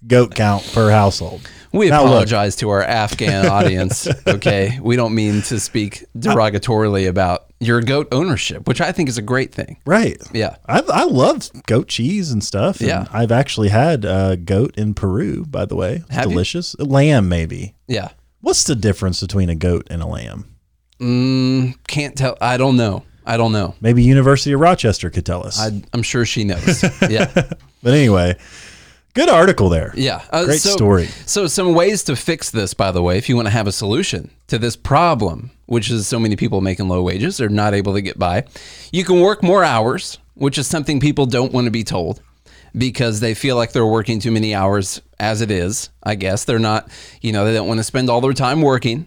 [0.07, 1.49] goat count per household.
[1.75, 2.11] We Now, look.
[2.13, 4.07] apologize to our Afghan audience.
[4.27, 9.19] Okay, we don't mean to speak derogatorily about your goat ownership, which I think is
[9.19, 9.79] a great thing.
[9.85, 10.17] Right.
[10.33, 10.57] Yeah.
[10.67, 12.79] I, I love goat cheese and stuff.
[12.81, 13.07] and Yeah.
[13.13, 15.97] I've actually had uh, goat in Peru, by the way.
[16.07, 16.31] It's Have you?
[16.31, 16.79] delicious.
[16.79, 17.75] Lamb, maybe.
[17.89, 18.11] Yeah.
[18.41, 20.55] What's the difference between a goat and a lamb?
[21.01, 22.37] Mm, can't tell.
[22.41, 23.05] I don't know.
[23.27, 23.75] I don't know.
[23.81, 25.59] Maybe University of Rochester could tell us.
[25.59, 26.83] I, I'm sure she knows.
[27.11, 27.31] Yeah.
[27.83, 28.37] but anyway,
[29.15, 29.93] good article there.
[29.97, 30.23] Yeah.
[30.31, 31.07] Uh, Great so, story.
[31.27, 33.73] So, some ways to fix this, by the way, if you want to have a
[33.73, 37.95] solution to this problem, which is so many people making low wages are not able
[37.95, 38.45] to get by,
[38.93, 42.21] you can work more hours, which is something people don't want to be told
[42.77, 45.91] because they feel like they're working too many hours as it is.
[46.03, 46.89] I guess they're not,
[47.21, 49.07] you know, they don't want to spend all their time working.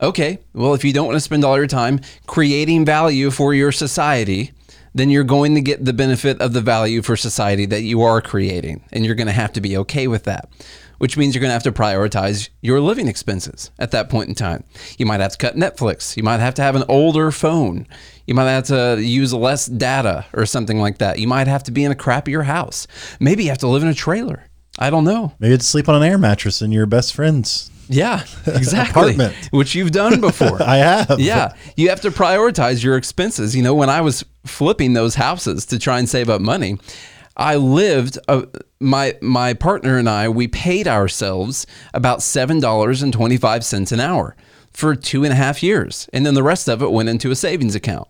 [0.00, 3.72] Okay, well, if you don't want to spend all your time creating value for your
[3.72, 4.52] society,
[4.96, 8.22] then you're going to get the benefit of the value for society that you are
[8.22, 8.82] creating.
[8.92, 10.48] And you're going to have to be okay with that,
[10.96, 14.34] which means you're going to have to prioritize your living expenses at that point in
[14.34, 14.64] time.
[14.96, 16.16] You might have to cut Netflix.
[16.16, 17.86] You might have to have an older phone.
[18.26, 21.18] You might have to use less data or something like that.
[21.18, 22.86] You might have to be in a crappier house.
[23.20, 24.44] Maybe you have to live in a trailer.
[24.78, 25.34] I don't know.
[25.38, 27.70] Maybe it's sleep on an air mattress in your best friend's.
[27.88, 29.14] Yeah, exactly.
[29.14, 29.34] Apartment.
[29.50, 30.62] Which you've done before.
[30.66, 31.20] I have.
[31.20, 33.54] Yeah, you have to prioritize your expenses.
[33.54, 36.78] You know, when I was flipping those houses to try and save up money,
[37.36, 38.18] I lived.
[38.28, 38.42] Uh,
[38.78, 43.92] my my partner and I we paid ourselves about seven dollars and twenty five cents
[43.92, 44.36] an hour
[44.72, 47.36] for two and a half years, and then the rest of it went into a
[47.36, 48.08] savings account.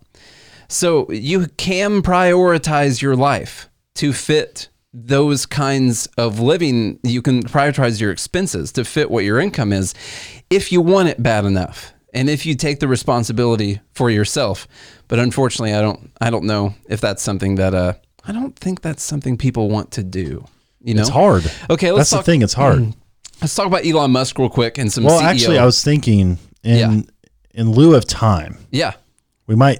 [0.67, 6.99] So you can prioritize your life to fit those kinds of living.
[7.03, 9.93] You can prioritize your expenses to fit what your income is
[10.49, 14.67] if you want it bad enough and if you take the responsibility for yourself.
[15.07, 17.93] But unfortunately, I don't I don't know if that's something that uh
[18.25, 20.45] I don't think that's something people want to do.
[20.81, 21.01] You know?
[21.01, 21.49] It's hard.
[21.69, 22.41] Okay, let's That's the thing.
[22.41, 22.93] It's hard.
[23.41, 25.23] Let's talk about Elon Musk real quick and some Well, CEO.
[25.25, 27.01] actually, I was thinking in Yeah.
[27.53, 28.93] in lieu of time, Yeah.
[29.47, 29.79] we might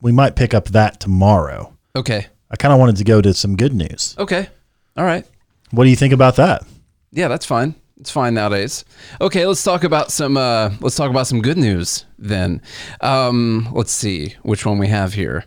[0.00, 1.72] we might pick up that tomorrow.
[1.94, 2.26] Okay.
[2.50, 4.14] I kind of wanted to go to some good news.
[4.18, 4.48] Okay.
[4.96, 5.24] All right.
[5.70, 6.64] What do you think about that?
[7.12, 7.74] Yeah, that's fine.
[8.00, 8.86] It's fine nowadays.
[9.20, 10.38] Okay, let's talk about some.
[10.38, 12.62] Uh, let's talk about some good news then.
[13.02, 15.44] Um, let's see which one we have here.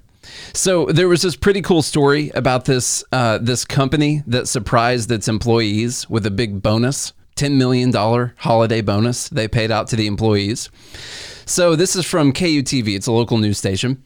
[0.53, 5.27] So there was this pretty cool story about this uh, this company that surprised its
[5.27, 10.05] employees with a big bonus, ten million dollar holiday bonus they paid out to the
[10.05, 10.69] employees.
[11.45, 12.95] So this is from KUTV.
[12.95, 14.03] It's a local news station.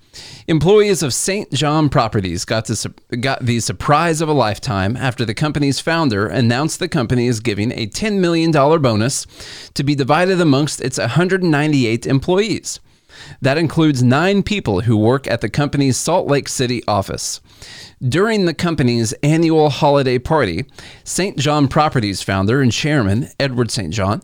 [0.47, 1.51] Employees of St.
[1.53, 6.79] John Properties got to got the surprise of a lifetime after the company's founder announced
[6.79, 9.27] the company is giving a $10 million bonus
[9.73, 12.79] to be divided amongst its 198 employees.
[13.41, 17.41] That includes nine people who work at the company's Salt Lake City office.
[18.01, 20.65] During the company's annual holiday party,
[21.03, 21.37] St.
[21.37, 23.91] John Properties founder and chairman Edward St.
[23.91, 24.21] John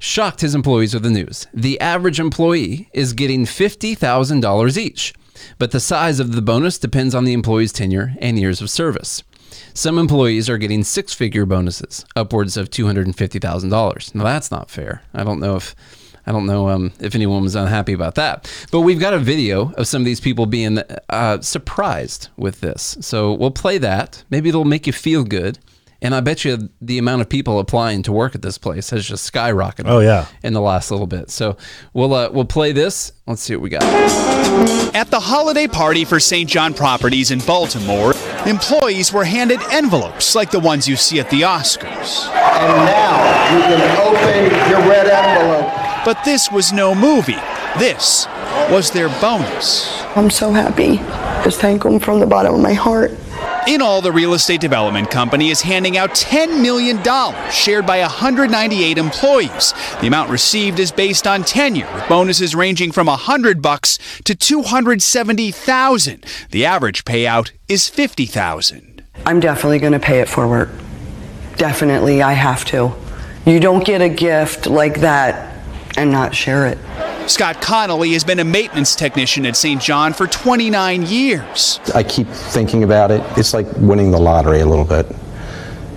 [0.00, 1.46] shocked his employees with the news.
[1.54, 5.14] The average employee is getting $50,000 each,
[5.58, 9.22] but the size of the bonus depends on the employee's tenure and years of service.
[9.74, 14.14] Some employees are getting six figure bonuses, upwards of $250,000.
[14.14, 15.02] Now that's not fair.
[15.14, 15.76] I don't know if
[16.26, 18.50] I don't know um, if anyone was unhappy about that.
[18.70, 22.96] But we've got a video of some of these people being uh, surprised with this.
[23.00, 24.22] So we'll play that.
[24.30, 25.58] Maybe it'll make you feel good
[26.02, 29.06] And I bet you the amount of people applying to work at this place has
[29.06, 29.84] just skyrocketed.
[29.86, 30.26] Oh, yeah.
[30.42, 31.30] in the last little bit.
[31.30, 31.56] So
[31.92, 33.12] we'll uh, we'll play this.
[33.26, 33.82] Let's see what we got.
[34.94, 36.48] At the holiday party for St.
[36.48, 38.14] John Properties in Baltimore,
[38.46, 42.26] employees were handed envelopes like the ones you see at the Oscars.
[42.28, 45.70] And now you can open your red envelope.
[46.04, 47.36] But this was no movie.
[47.78, 48.26] This
[48.70, 50.02] was their bonus.
[50.16, 50.96] I'm so happy.
[51.44, 53.12] Just thank them from the bottom of my heart.
[53.66, 57.02] In all, the real estate development company is handing out $10 million,
[57.50, 59.74] shared by 198 employees.
[60.00, 66.26] The amount received is based on tenure, with bonuses ranging from 100 bucks to 270,000.
[66.50, 69.04] The average payout is 50,000.
[69.26, 70.70] I'm definitely going to pay it forward.
[71.56, 72.94] Definitely, I have to.
[73.44, 75.58] You don't get a gift like that
[75.96, 76.78] and not share it.
[77.30, 79.80] Scott Connolly has been a maintenance technician at St.
[79.80, 81.78] John for 29 years.
[81.94, 83.22] I keep thinking about it.
[83.38, 85.06] It's like winning the lottery a little bit.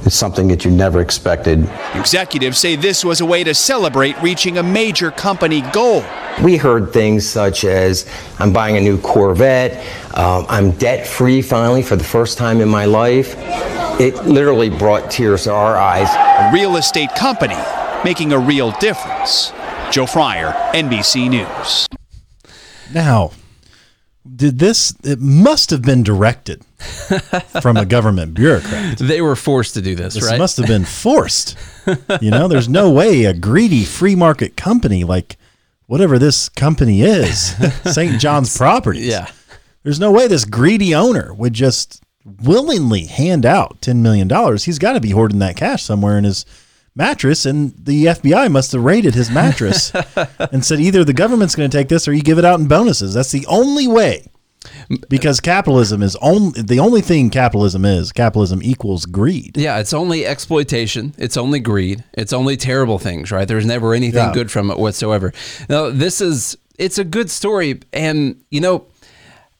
[0.05, 1.67] It's something that you never expected.
[1.95, 6.05] Executives say this was a way to celebrate reaching a major company goal.
[6.43, 8.07] We heard things such as
[8.37, 9.83] I'm buying a new Corvette,
[10.15, 13.33] um, I'm debt free finally for the first time in my life.
[13.99, 16.09] It literally brought tears to our eyes.
[16.13, 17.57] A real estate company
[18.03, 19.51] making a real difference.
[19.93, 21.87] Joe Fryer, NBC News.
[22.95, 23.29] Now,
[24.35, 24.91] did this?
[25.03, 26.65] It must have been directed
[27.61, 28.97] from a government bureaucrat.
[28.99, 30.39] They were forced to do this, This right?
[30.39, 31.55] must have been forced.
[32.21, 35.37] you know, there's no way a greedy free market company like
[35.85, 37.53] whatever this company is,
[37.93, 38.19] St.
[38.19, 39.05] John's Properties.
[39.05, 39.27] yeah.
[39.83, 42.01] There's no way this greedy owner would just
[42.41, 44.27] willingly hand out $10 million.
[44.57, 46.47] He's got to be hoarding that cash somewhere in his
[46.95, 47.45] mattress.
[47.45, 49.91] And the FBI must have raided his mattress
[50.51, 52.67] and said either the government's going to take this or you give it out in
[52.67, 53.13] bonuses.
[53.13, 54.25] That's the only way.
[55.09, 58.13] Because capitalism is only the only thing capitalism is.
[58.13, 59.57] Capitalism equals greed.
[59.57, 61.13] Yeah, it's only exploitation.
[61.17, 62.05] It's only greed.
[62.13, 63.45] It's only terrible things, right?
[63.45, 64.33] There's never anything Yeah.
[64.33, 65.33] good from it whatsoever.
[65.67, 68.85] Now, this is it's a good story and you know,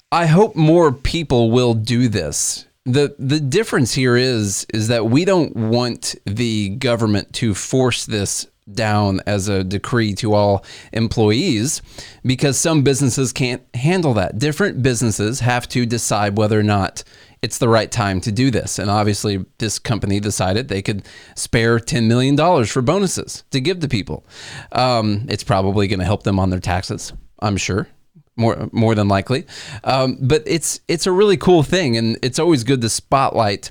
[0.09, 2.65] I hope more people will do this.
[2.86, 8.45] The the difference here is is that we don't want the government to force this
[8.71, 11.81] down as a decree to all employees
[12.25, 14.38] because some businesses can't handle that.
[14.38, 17.03] Different businesses have to decide whether or not
[17.41, 18.79] it's the right time to do this.
[18.79, 21.03] And obviously, this company decided they could
[21.36, 24.25] spare $10 million for bonuses to give to people.
[24.71, 27.88] Um, it's probably going to help them on their taxes, I'm sure.
[28.36, 29.45] More, more than likely,
[29.84, 33.69] um, but it's it's a really cool thing, and it's always good to spotlight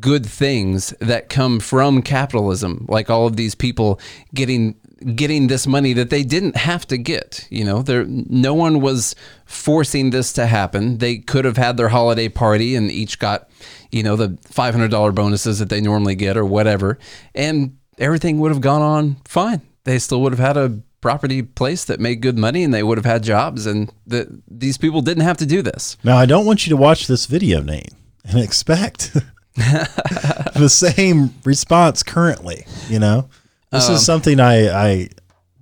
[0.00, 4.00] good things that come from capitalism, like all of these people
[4.34, 4.76] getting
[5.14, 7.46] getting this money that they didn't have to get.
[7.50, 9.14] You know, there no one was
[9.44, 10.98] forcing this to happen.
[10.98, 13.50] They could have had their holiday party and each got,
[13.90, 16.98] you know, the five hundred dollar bonuses that they normally get or whatever,
[17.34, 19.60] and everything would have gone on fine.
[19.84, 22.96] They still would have had a property place that made good money and they would
[22.96, 25.98] have had jobs and that these people didn't have to do this.
[26.02, 27.92] Now, I don't want you to watch this video, Nate,
[28.24, 29.14] and expect
[29.56, 32.64] the same response currently.
[32.88, 33.28] You know,
[33.70, 35.08] this is something I, I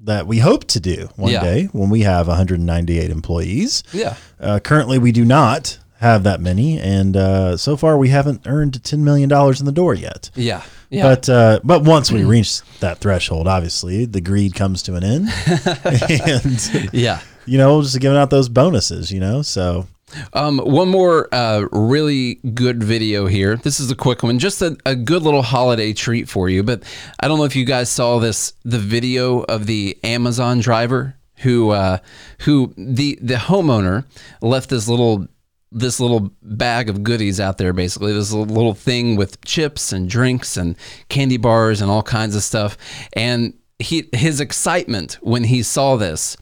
[0.05, 1.43] that we hope to do one Yeah.
[1.43, 3.83] day when we have 198 employees.
[3.93, 4.15] Yeah.
[4.39, 8.83] Uh, currently, we do not have that many, and uh, so far we haven't earned
[8.83, 10.31] 10 million dollars in the door yet.
[10.35, 10.63] Yeah.
[10.89, 11.03] Yeah.
[11.03, 15.29] But uh, but once we reach that threshold, obviously the greed comes to an end,
[15.85, 17.21] and yeah.
[17.47, 19.13] you know just giving out those bonuses.
[19.13, 19.87] You know, so
[20.33, 23.57] Um, one more uh, really good video here.
[23.57, 26.65] This is a quick one, just a, a good little holiday treat for you.
[26.65, 26.83] But
[27.21, 31.71] I don't know if you guys saw this the video of the Amazon driver who
[31.71, 31.99] uh,
[32.41, 34.05] who the the homeowner
[34.43, 35.29] left this little
[35.73, 40.57] this little bag of goodies out there basically this little thing with chips and drinks
[40.57, 40.77] and
[41.09, 42.77] candy bars and all kinds of stuff
[43.13, 46.37] and he his excitement when he saw this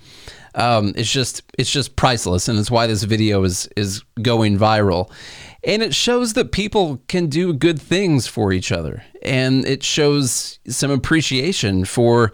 [0.54, 5.10] um, it's just it's just priceless, and it's why this video is is going viral.
[5.64, 10.58] And it shows that people can do good things for each other, and it shows
[10.68, 12.32] some appreciation for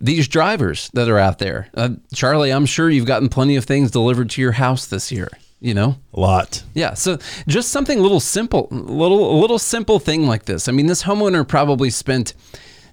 [0.00, 1.68] these drivers that are out there.
[1.74, 5.28] Uh, Charlie, I'm sure you've gotten plenty of things delivered to your house this year.
[5.66, 6.62] You know, a lot.
[6.74, 10.68] yeah, so just something little simple, little a little simple thing like this.
[10.68, 12.34] I mean, this homeowner probably spent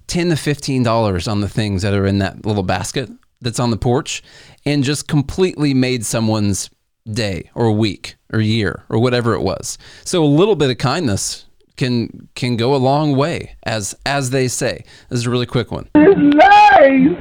[0.07, 3.11] ten to fifteen dollars on the things that are in that little basket
[3.41, 4.23] that's on the porch,
[4.65, 6.71] and just completely made someone's
[7.11, 9.77] day or week or year or whatever it was.
[10.03, 11.45] So a little bit of kindness
[11.77, 14.83] can can go a long way, as as they say.
[15.09, 15.89] This is a really quick one.
[15.93, 17.17] It's nice.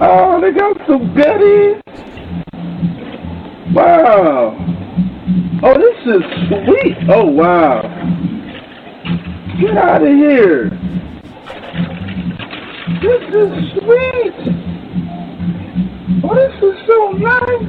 [0.00, 1.80] Oh, they got some goodies.
[3.74, 4.56] Wow.
[5.62, 6.96] Oh, this is sweet.
[7.08, 7.82] Oh, wow.
[9.60, 10.70] Get out of here.
[13.00, 14.34] This is sweet.
[16.24, 17.68] Oh, this is so nice.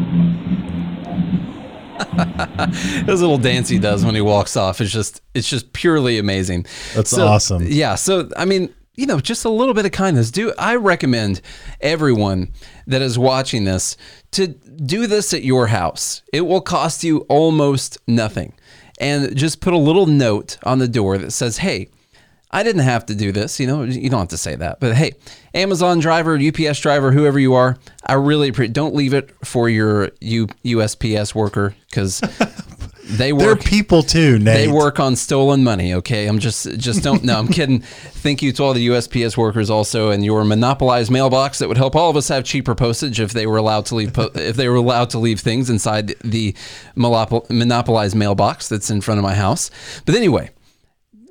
[3.06, 6.66] His little dance he does when he walks off is just it's just purely amazing.
[6.94, 7.66] That's So, awesome.
[7.68, 7.96] Yeah.
[7.96, 10.32] So I mean, you know, just a little bit of kindness.
[10.32, 11.42] Do I recommend
[11.82, 12.54] everyone
[12.88, 13.98] that is watching this
[14.32, 16.22] to do this at your house?
[16.32, 18.54] It will cost you almost nothing.
[19.00, 21.90] And just put a little note on the door that says, "Hey,
[22.54, 23.60] I didn't have to do this.
[23.60, 24.80] You know, you don't have to say that.
[24.80, 25.14] But hey,
[25.56, 28.74] Amazon driver, UPS driver, whoever you are, I really appreciate.
[28.74, 32.22] Don't leave it for your U, USPS worker because
[33.06, 33.64] they They're work.
[33.64, 34.66] people too, Nate.
[34.66, 35.94] They work on stolen money.
[35.96, 37.24] Okay, I'm just just don't.
[37.24, 37.82] No, I'm kidding.
[37.82, 41.96] Thank you to all the USPS workers also, and your monopolized mailbox that would help
[41.96, 44.70] all of us have cheaper postage if they were allowed to leave po- if they
[44.70, 46.56] were allowed to leave things inside the
[46.96, 49.70] monopolized mailbox that's in front of my house.
[50.06, 50.52] But anyway,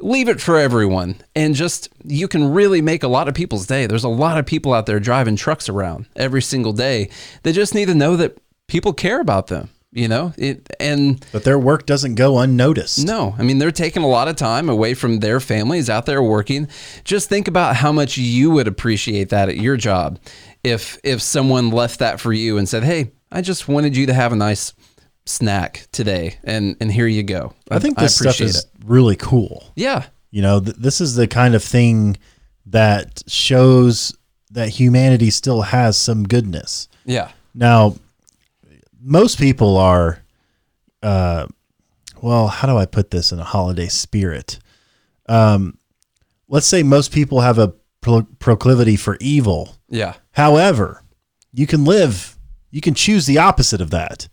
[0.00, 3.86] leave it for everyone and just you can really make a lot of people's day
[3.86, 7.08] there's a lot of people out there driving trucks around every single day
[7.44, 11.44] they just need to know that people care about them you know it and But
[11.44, 13.04] their work doesn't go unnoticed.
[13.04, 16.22] no i mean they're taking a lot of time away from their families out there
[16.22, 16.68] working
[17.04, 20.18] just think about how much you would appreciate that at your job
[20.64, 24.14] if if someone left that for you and said hey i just wanted you to
[24.14, 24.72] have a nice
[25.26, 29.70] snack today and and here you go I think this stuff appreciate is really cool.
[29.76, 32.16] yeah You know, th- this is the kind of thing
[32.66, 34.16] that shows
[34.50, 36.88] that humanity still has some goodness.
[37.04, 37.94] yeah Now,
[39.02, 40.22] most people are,
[41.02, 41.46] uh,
[42.20, 44.58] well, how do I put this in a holiday spirit?
[45.28, 45.78] Um,
[46.48, 49.76] let's say most people have a pro- proclivity for evil.
[49.88, 51.02] yeah However,
[51.52, 52.36] you can live,
[52.70, 54.28] you can choose the opposite of that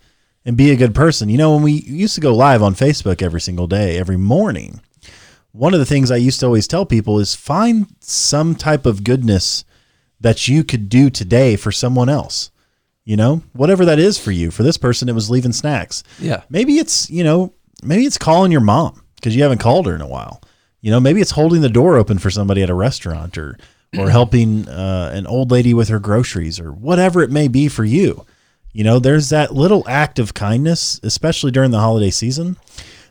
[0.45, 1.30] and be a good person.
[1.30, 4.82] You know, when we used to go live on Facebook every single day, every morning,
[5.51, 9.03] one of the things I used to always tell people is find some type of
[9.03, 9.65] goodness
[10.20, 12.51] that you could do today for someone else.
[13.06, 14.52] You know, whatever that is for you.
[14.52, 16.04] For this person, it was leaving snacks.
[16.20, 16.43] Yeah.
[16.50, 20.02] Maybe it's, you know, maybe it's calling your mom because you haven't called her in
[20.02, 20.41] a while.
[20.82, 23.58] You know, maybe it's holding the door open for somebody at a restaurant or
[23.97, 27.84] or helping uh, an old lady with her groceries or whatever it may be for
[27.84, 28.24] you.
[28.72, 32.58] You know, there's that little act of kindness, especially during the holiday season,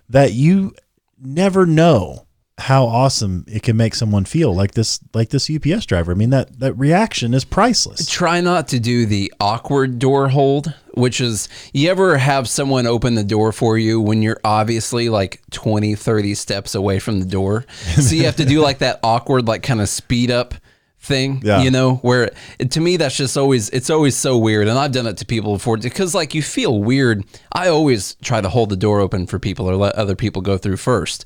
[0.08, 0.74] that you
[1.20, 2.27] never know
[2.58, 6.10] how awesome it can make someone feel like this like this UPS driver.
[6.12, 8.06] I mean that that reaction is priceless.
[8.08, 13.14] try not to do the awkward door hold, which is you ever have someone open
[13.14, 17.64] the door for you when you're obviously like 20, 30 steps away from the door.
[17.94, 20.54] so you have to do like that awkward, like kind of speed up
[21.00, 21.62] thing, Yeah.
[21.62, 24.66] you know, where it, to me, that's just always, it's always so weird.
[24.66, 27.24] And I've done it to people before because like you feel weird.
[27.52, 30.58] I always try to hold the door open for people or let other people go
[30.58, 31.24] through first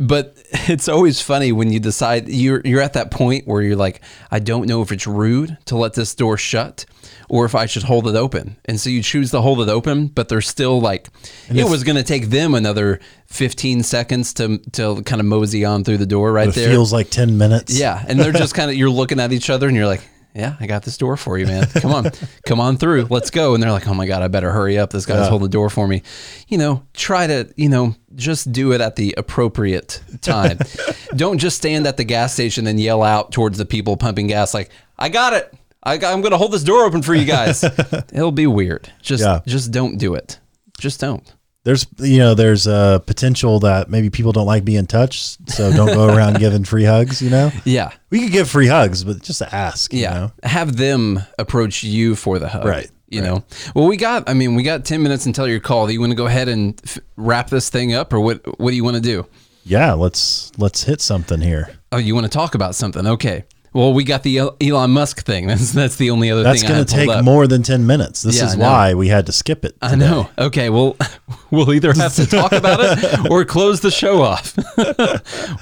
[0.00, 0.34] but
[0.68, 4.38] it's always funny when you decide you're you're at that point where you're like, I
[4.38, 6.84] don't know if it's rude to let this door shut
[7.28, 8.56] or if I should hold it open.
[8.66, 11.08] And so you choose to hold it open, but they're still like
[11.48, 15.84] it was going to take them another 15 seconds to to kind of mosey on
[15.84, 16.68] through the door right It there.
[16.70, 17.78] feels like 10 minutes.
[17.78, 20.02] yeah, and they're just kind of you're looking at each other and you're like,
[20.34, 21.66] yeah, I got this door for you, man.
[21.66, 22.10] Come on,
[22.46, 23.06] come on through.
[23.10, 23.54] Let's go.
[23.54, 24.90] And they're like, oh my god, I better hurry up.
[24.90, 25.28] This guy's Yeah.
[25.30, 26.02] holding the door for me.
[26.48, 30.58] You know, try to you know just do it at the appropriate time.
[31.16, 34.54] Don't just stand at the gas station and yell out towards the people pumping gas
[34.54, 35.52] like, I got it.
[35.82, 37.62] I got, I'm going to hold this door open for you guys.
[38.12, 38.90] It'll be weird.
[39.02, 39.40] Just Yeah.
[39.46, 40.38] just don't do it.
[40.78, 41.33] Just don't.
[41.64, 45.88] There's you know, there's a potential that maybe people don't like being touched, so don't
[45.94, 47.50] go around giving free hugs, you know?
[47.64, 47.90] Yeah.
[48.10, 50.12] We could give free hugs, but just to ask, you Yeah.
[50.14, 50.32] know?
[50.42, 52.66] Have them approach you for the hug.
[52.66, 53.44] Right, You know,
[53.74, 55.86] well, we got, I mean, we got 10 minutes until your call.
[55.86, 58.70] Do you want to go ahead and f- wrap this thing up or what, what
[58.70, 59.26] do you want to do?
[59.66, 61.70] Yeah, let's let's hit something here.
[61.90, 63.06] Oh, you want to talk about something?
[63.06, 63.44] Okay.
[63.74, 65.46] Well, we got the Elon Musk thing.
[65.54, 68.22] That's, that's the only other That's thing I going to take more than 10 minutes.
[68.22, 69.76] This Yeah, is why we had to skip it.
[69.82, 70.30] I know.
[70.38, 70.70] Okay.
[70.70, 70.96] Well,
[71.50, 74.54] we'll either have to talk about it or close the show off.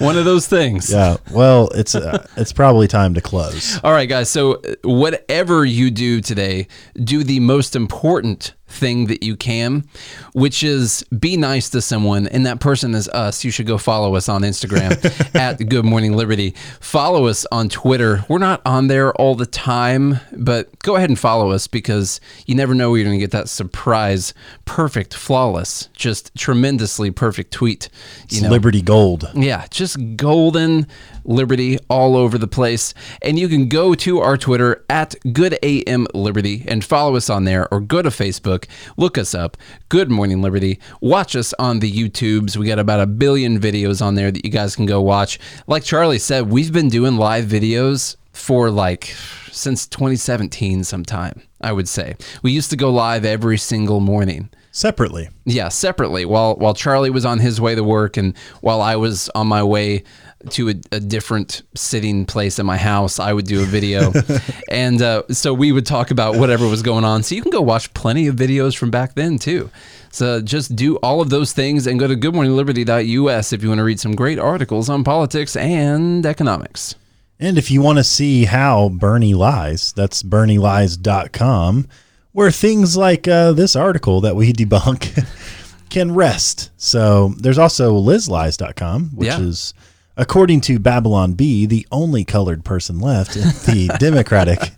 [0.00, 0.92] One of those things.
[0.92, 1.16] Yeah.
[1.30, 3.80] Well, it's uh, it's probably time to close.
[3.82, 4.28] All right, guys.
[4.28, 6.66] So, uh, whatever you do today,
[7.02, 9.84] do the most important thing that you can,
[10.32, 12.26] which is be nice to someone.
[12.26, 13.44] And that person is us.
[13.44, 16.54] You should go follow us on Instagram at Good Morning Liberty.
[16.80, 18.24] Follow us on Twitter.
[18.28, 22.54] We're not on there all the time, but go ahead and follow us because you
[22.54, 27.88] never know where you're going to get that surprise, perfect, flawless, just tremendously perfect tweet.
[28.30, 29.30] You know, Liberty Gold.
[29.34, 30.86] yeah, just golden
[31.24, 32.94] liberty all over the place.
[33.22, 37.44] And you can go to our Twitter at Good AM Liberty and follow us on
[37.44, 38.66] there or go to Facebook Facebook.
[38.96, 39.56] Look us up,
[39.88, 40.78] Good Morning Liberty.
[41.00, 42.56] Watch us on the YouTubes.
[42.56, 45.38] We got about a billion videos on there that you guys can go watch.
[45.66, 49.14] Like Charlie said, we've been doing live videos for like
[49.50, 52.16] since 2017 sometime, I would say.
[52.42, 54.50] We used to go live every single morning.
[54.74, 55.28] Separately.
[55.44, 56.24] Yeah, separately.
[56.24, 59.62] While while Charlie was on his way to work, and while I was on my
[59.62, 60.02] way
[60.50, 64.12] to a, a different sitting place in my house, I would do a video,
[64.70, 67.22] and uh, so we would talk about whatever was going on.
[67.22, 69.70] So you can go watch plenty of videos from back then too.
[70.10, 73.84] So just do all of those things and go to goodmorningliberty.us if you want to
[73.84, 76.94] read some great articles on politics and economics.
[77.40, 81.88] And if you want to see how Bernie lies, that's bernielies.com,
[82.32, 85.26] where things like uh, this article that we debunk
[85.90, 86.70] can rest.
[86.76, 89.40] So there's also lizlies.com, which Yeah.
[89.40, 89.74] is,
[90.16, 94.72] according to Babylon Bee, the only colored person left in the Democratic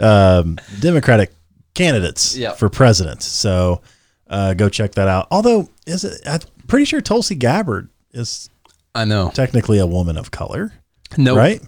[0.00, 1.32] um, Democratic
[1.74, 2.52] candidates Yeah.
[2.52, 3.22] for president.
[3.22, 3.82] So
[4.28, 5.28] uh, go check that out.
[5.30, 6.20] Although, is it?
[6.26, 8.48] I'm pretty sure Tulsi Gabbard is
[8.94, 9.30] I know.
[9.34, 10.72] technically a woman of color,
[11.16, 11.62] No, right?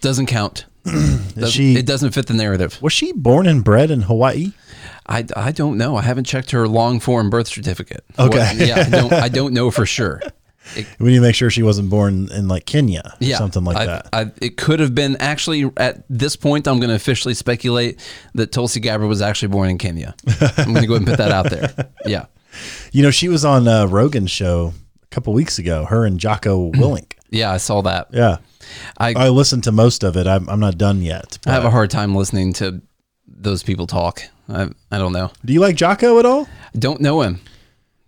[0.00, 0.66] Doesn't count.
[0.84, 2.80] Doesn't- she- it doesn't fit the narrative.
[2.80, 4.52] Was she born and bred in Hawaii?
[5.08, 5.96] I, I don't know.
[5.96, 8.04] I haven't checked her long form birth certificate.
[8.18, 8.52] Okay.
[8.66, 10.20] Yeah, I don't I don't know for sure.
[10.98, 13.76] We need to make sure she wasn't born in like Kenya or Yeah, something like
[13.76, 14.08] I, that.
[14.12, 16.66] I, it could have been actually at this point.
[16.66, 18.00] I'm going to officially speculate
[18.34, 20.14] that Tulsi Gabbard was actually born in Kenya.
[20.58, 21.72] I'm going to go ahead and put that out there.
[22.06, 22.26] Yeah,
[22.92, 25.84] you know, she was on uh, Rogan's show a couple weeks ago.
[25.84, 27.12] Her and Jocko Willink.
[27.30, 28.08] yeah, I saw that.
[28.12, 28.36] Yeah,
[28.98, 30.26] I I listened to most of it.
[30.26, 31.38] I'm, I'm not done yet.
[31.46, 32.80] I have a hard time listening to
[33.26, 34.22] those people talk.
[34.48, 35.30] I I don't know.
[35.44, 36.48] Do you like Jocko at all?
[36.74, 37.40] I don't know him.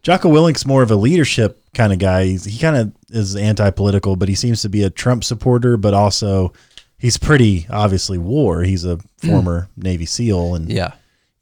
[0.03, 2.25] Jocko Willink's more of a leadership kind of guy.
[2.27, 5.77] He's, he kind of is anti-political, but he seems to be a Trump supporter.
[5.77, 6.53] But also,
[6.99, 8.63] he's pretty obviously war.
[8.63, 9.29] He's a hmm.
[9.29, 10.93] former Navy SEAL, and Yeah.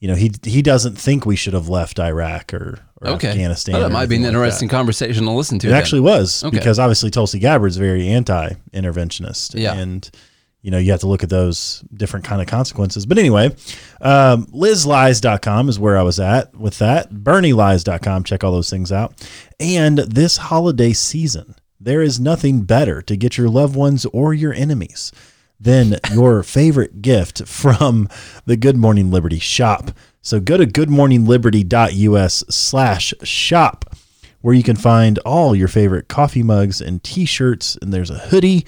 [0.00, 3.28] you know he he doesn't think we should have left Iraq or, or Okay.
[3.28, 3.74] Afghanistan.
[3.74, 4.38] Well, that or might be an like that.
[4.38, 5.66] interesting conversation to listen to.
[5.66, 5.78] It then.
[5.78, 6.56] actually was Okay.
[6.56, 9.54] because obviously Tulsi Gabbard's very anti-interventionist.
[9.60, 9.74] Yeah.
[9.74, 10.10] and
[10.66, 13.06] you know you have to look at those different kind of consequences.
[13.06, 13.54] But anyway,
[14.00, 17.12] um, LizLies.com is where I was at with that.
[17.12, 18.24] BernieLies.com.
[18.24, 19.14] Check all those things out.
[19.60, 24.52] And this holiday season, there is nothing better to get your loved ones or your
[24.52, 25.12] enemies
[25.60, 28.08] than your favorite gift from
[28.44, 29.92] the Good Morning Liberty shop.
[30.20, 33.94] So go to goodmorningliberty.us slash shop
[34.40, 38.66] where you can find all your favorite coffee mugs and t-shirts and there's a hoodie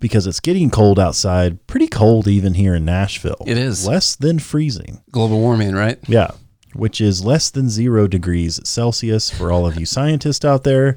[0.00, 3.86] because it's getting cold outside pretty cold even here in nashville It is.
[3.86, 5.98] less than freezing global warming, right?
[6.08, 6.30] yeah
[6.74, 10.96] which is less than zero degrees celsius for all of you scientists out there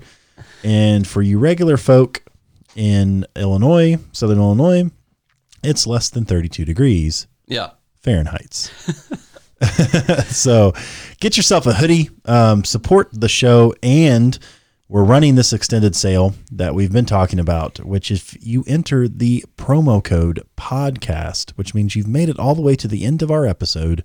[0.64, 2.24] and for you regular folk
[2.76, 4.90] in illinois southern illinois
[5.64, 7.70] it's less than 32 degrees Yeah.
[8.02, 8.54] Fahrenheit.
[10.28, 10.74] so
[11.22, 14.38] get yourself a hoodie, um, support the show, and
[14.94, 19.44] we're running this extended sale that we've been talking about, which if you enter the
[19.58, 23.32] promo code podcast, which means you've made it all the way to the end of
[23.32, 24.04] our episode,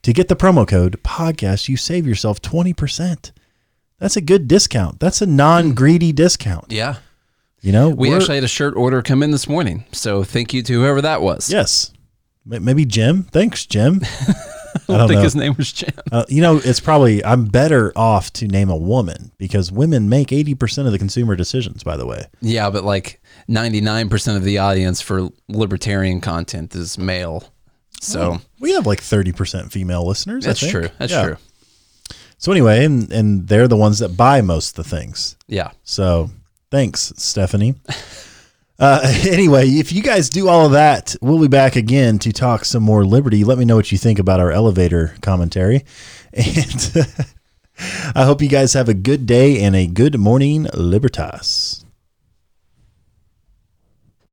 [0.00, 3.32] to get the promo code podcast, you save yourself 20%.
[3.98, 4.98] That's a good discount.
[4.98, 6.72] That's a non greedy discount.
[6.72, 6.96] Yeah.
[7.60, 9.84] You know, We actually had a shirt order come in this morning.
[9.92, 11.52] So thank you to whoever that was.
[11.52, 11.92] yes.
[12.46, 13.24] Maybe Jim.
[13.24, 14.00] Thanks, Jim.
[14.88, 15.90] I don't think his name was Jim.
[16.12, 20.28] Uh, you know, it's probably I'm better off to name a woman because women make
[20.28, 22.26] 80% of the consumer decisions, by the way.
[22.40, 27.52] Yeah, but like 99% of the audience for libertarian content is male.
[28.00, 30.46] So We have like 30% female listeners.
[30.46, 30.72] I that's think.
[30.72, 30.88] true.
[30.98, 31.24] That's Yeah.
[31.24, 31.36] true.
[32.38, 35.36] So anyway, and and they're the ones that buy most of the things.
[35.46, 35.72] Yeah.
[35.84, 36.30] So
[36.70, 37.74] thanks, Stephanie.
[38.80, 42.64] Uh, anyway, if you guys do all of that, we'll be back again to talk
[42.64, 43.44] some more liberty.
[43.44, 45.84] Let me know what you think about our elevator commentary.
[46.32, 46.92] And
[48.14, 51.84] I hope you guys have a good day and a good morning, Libertas.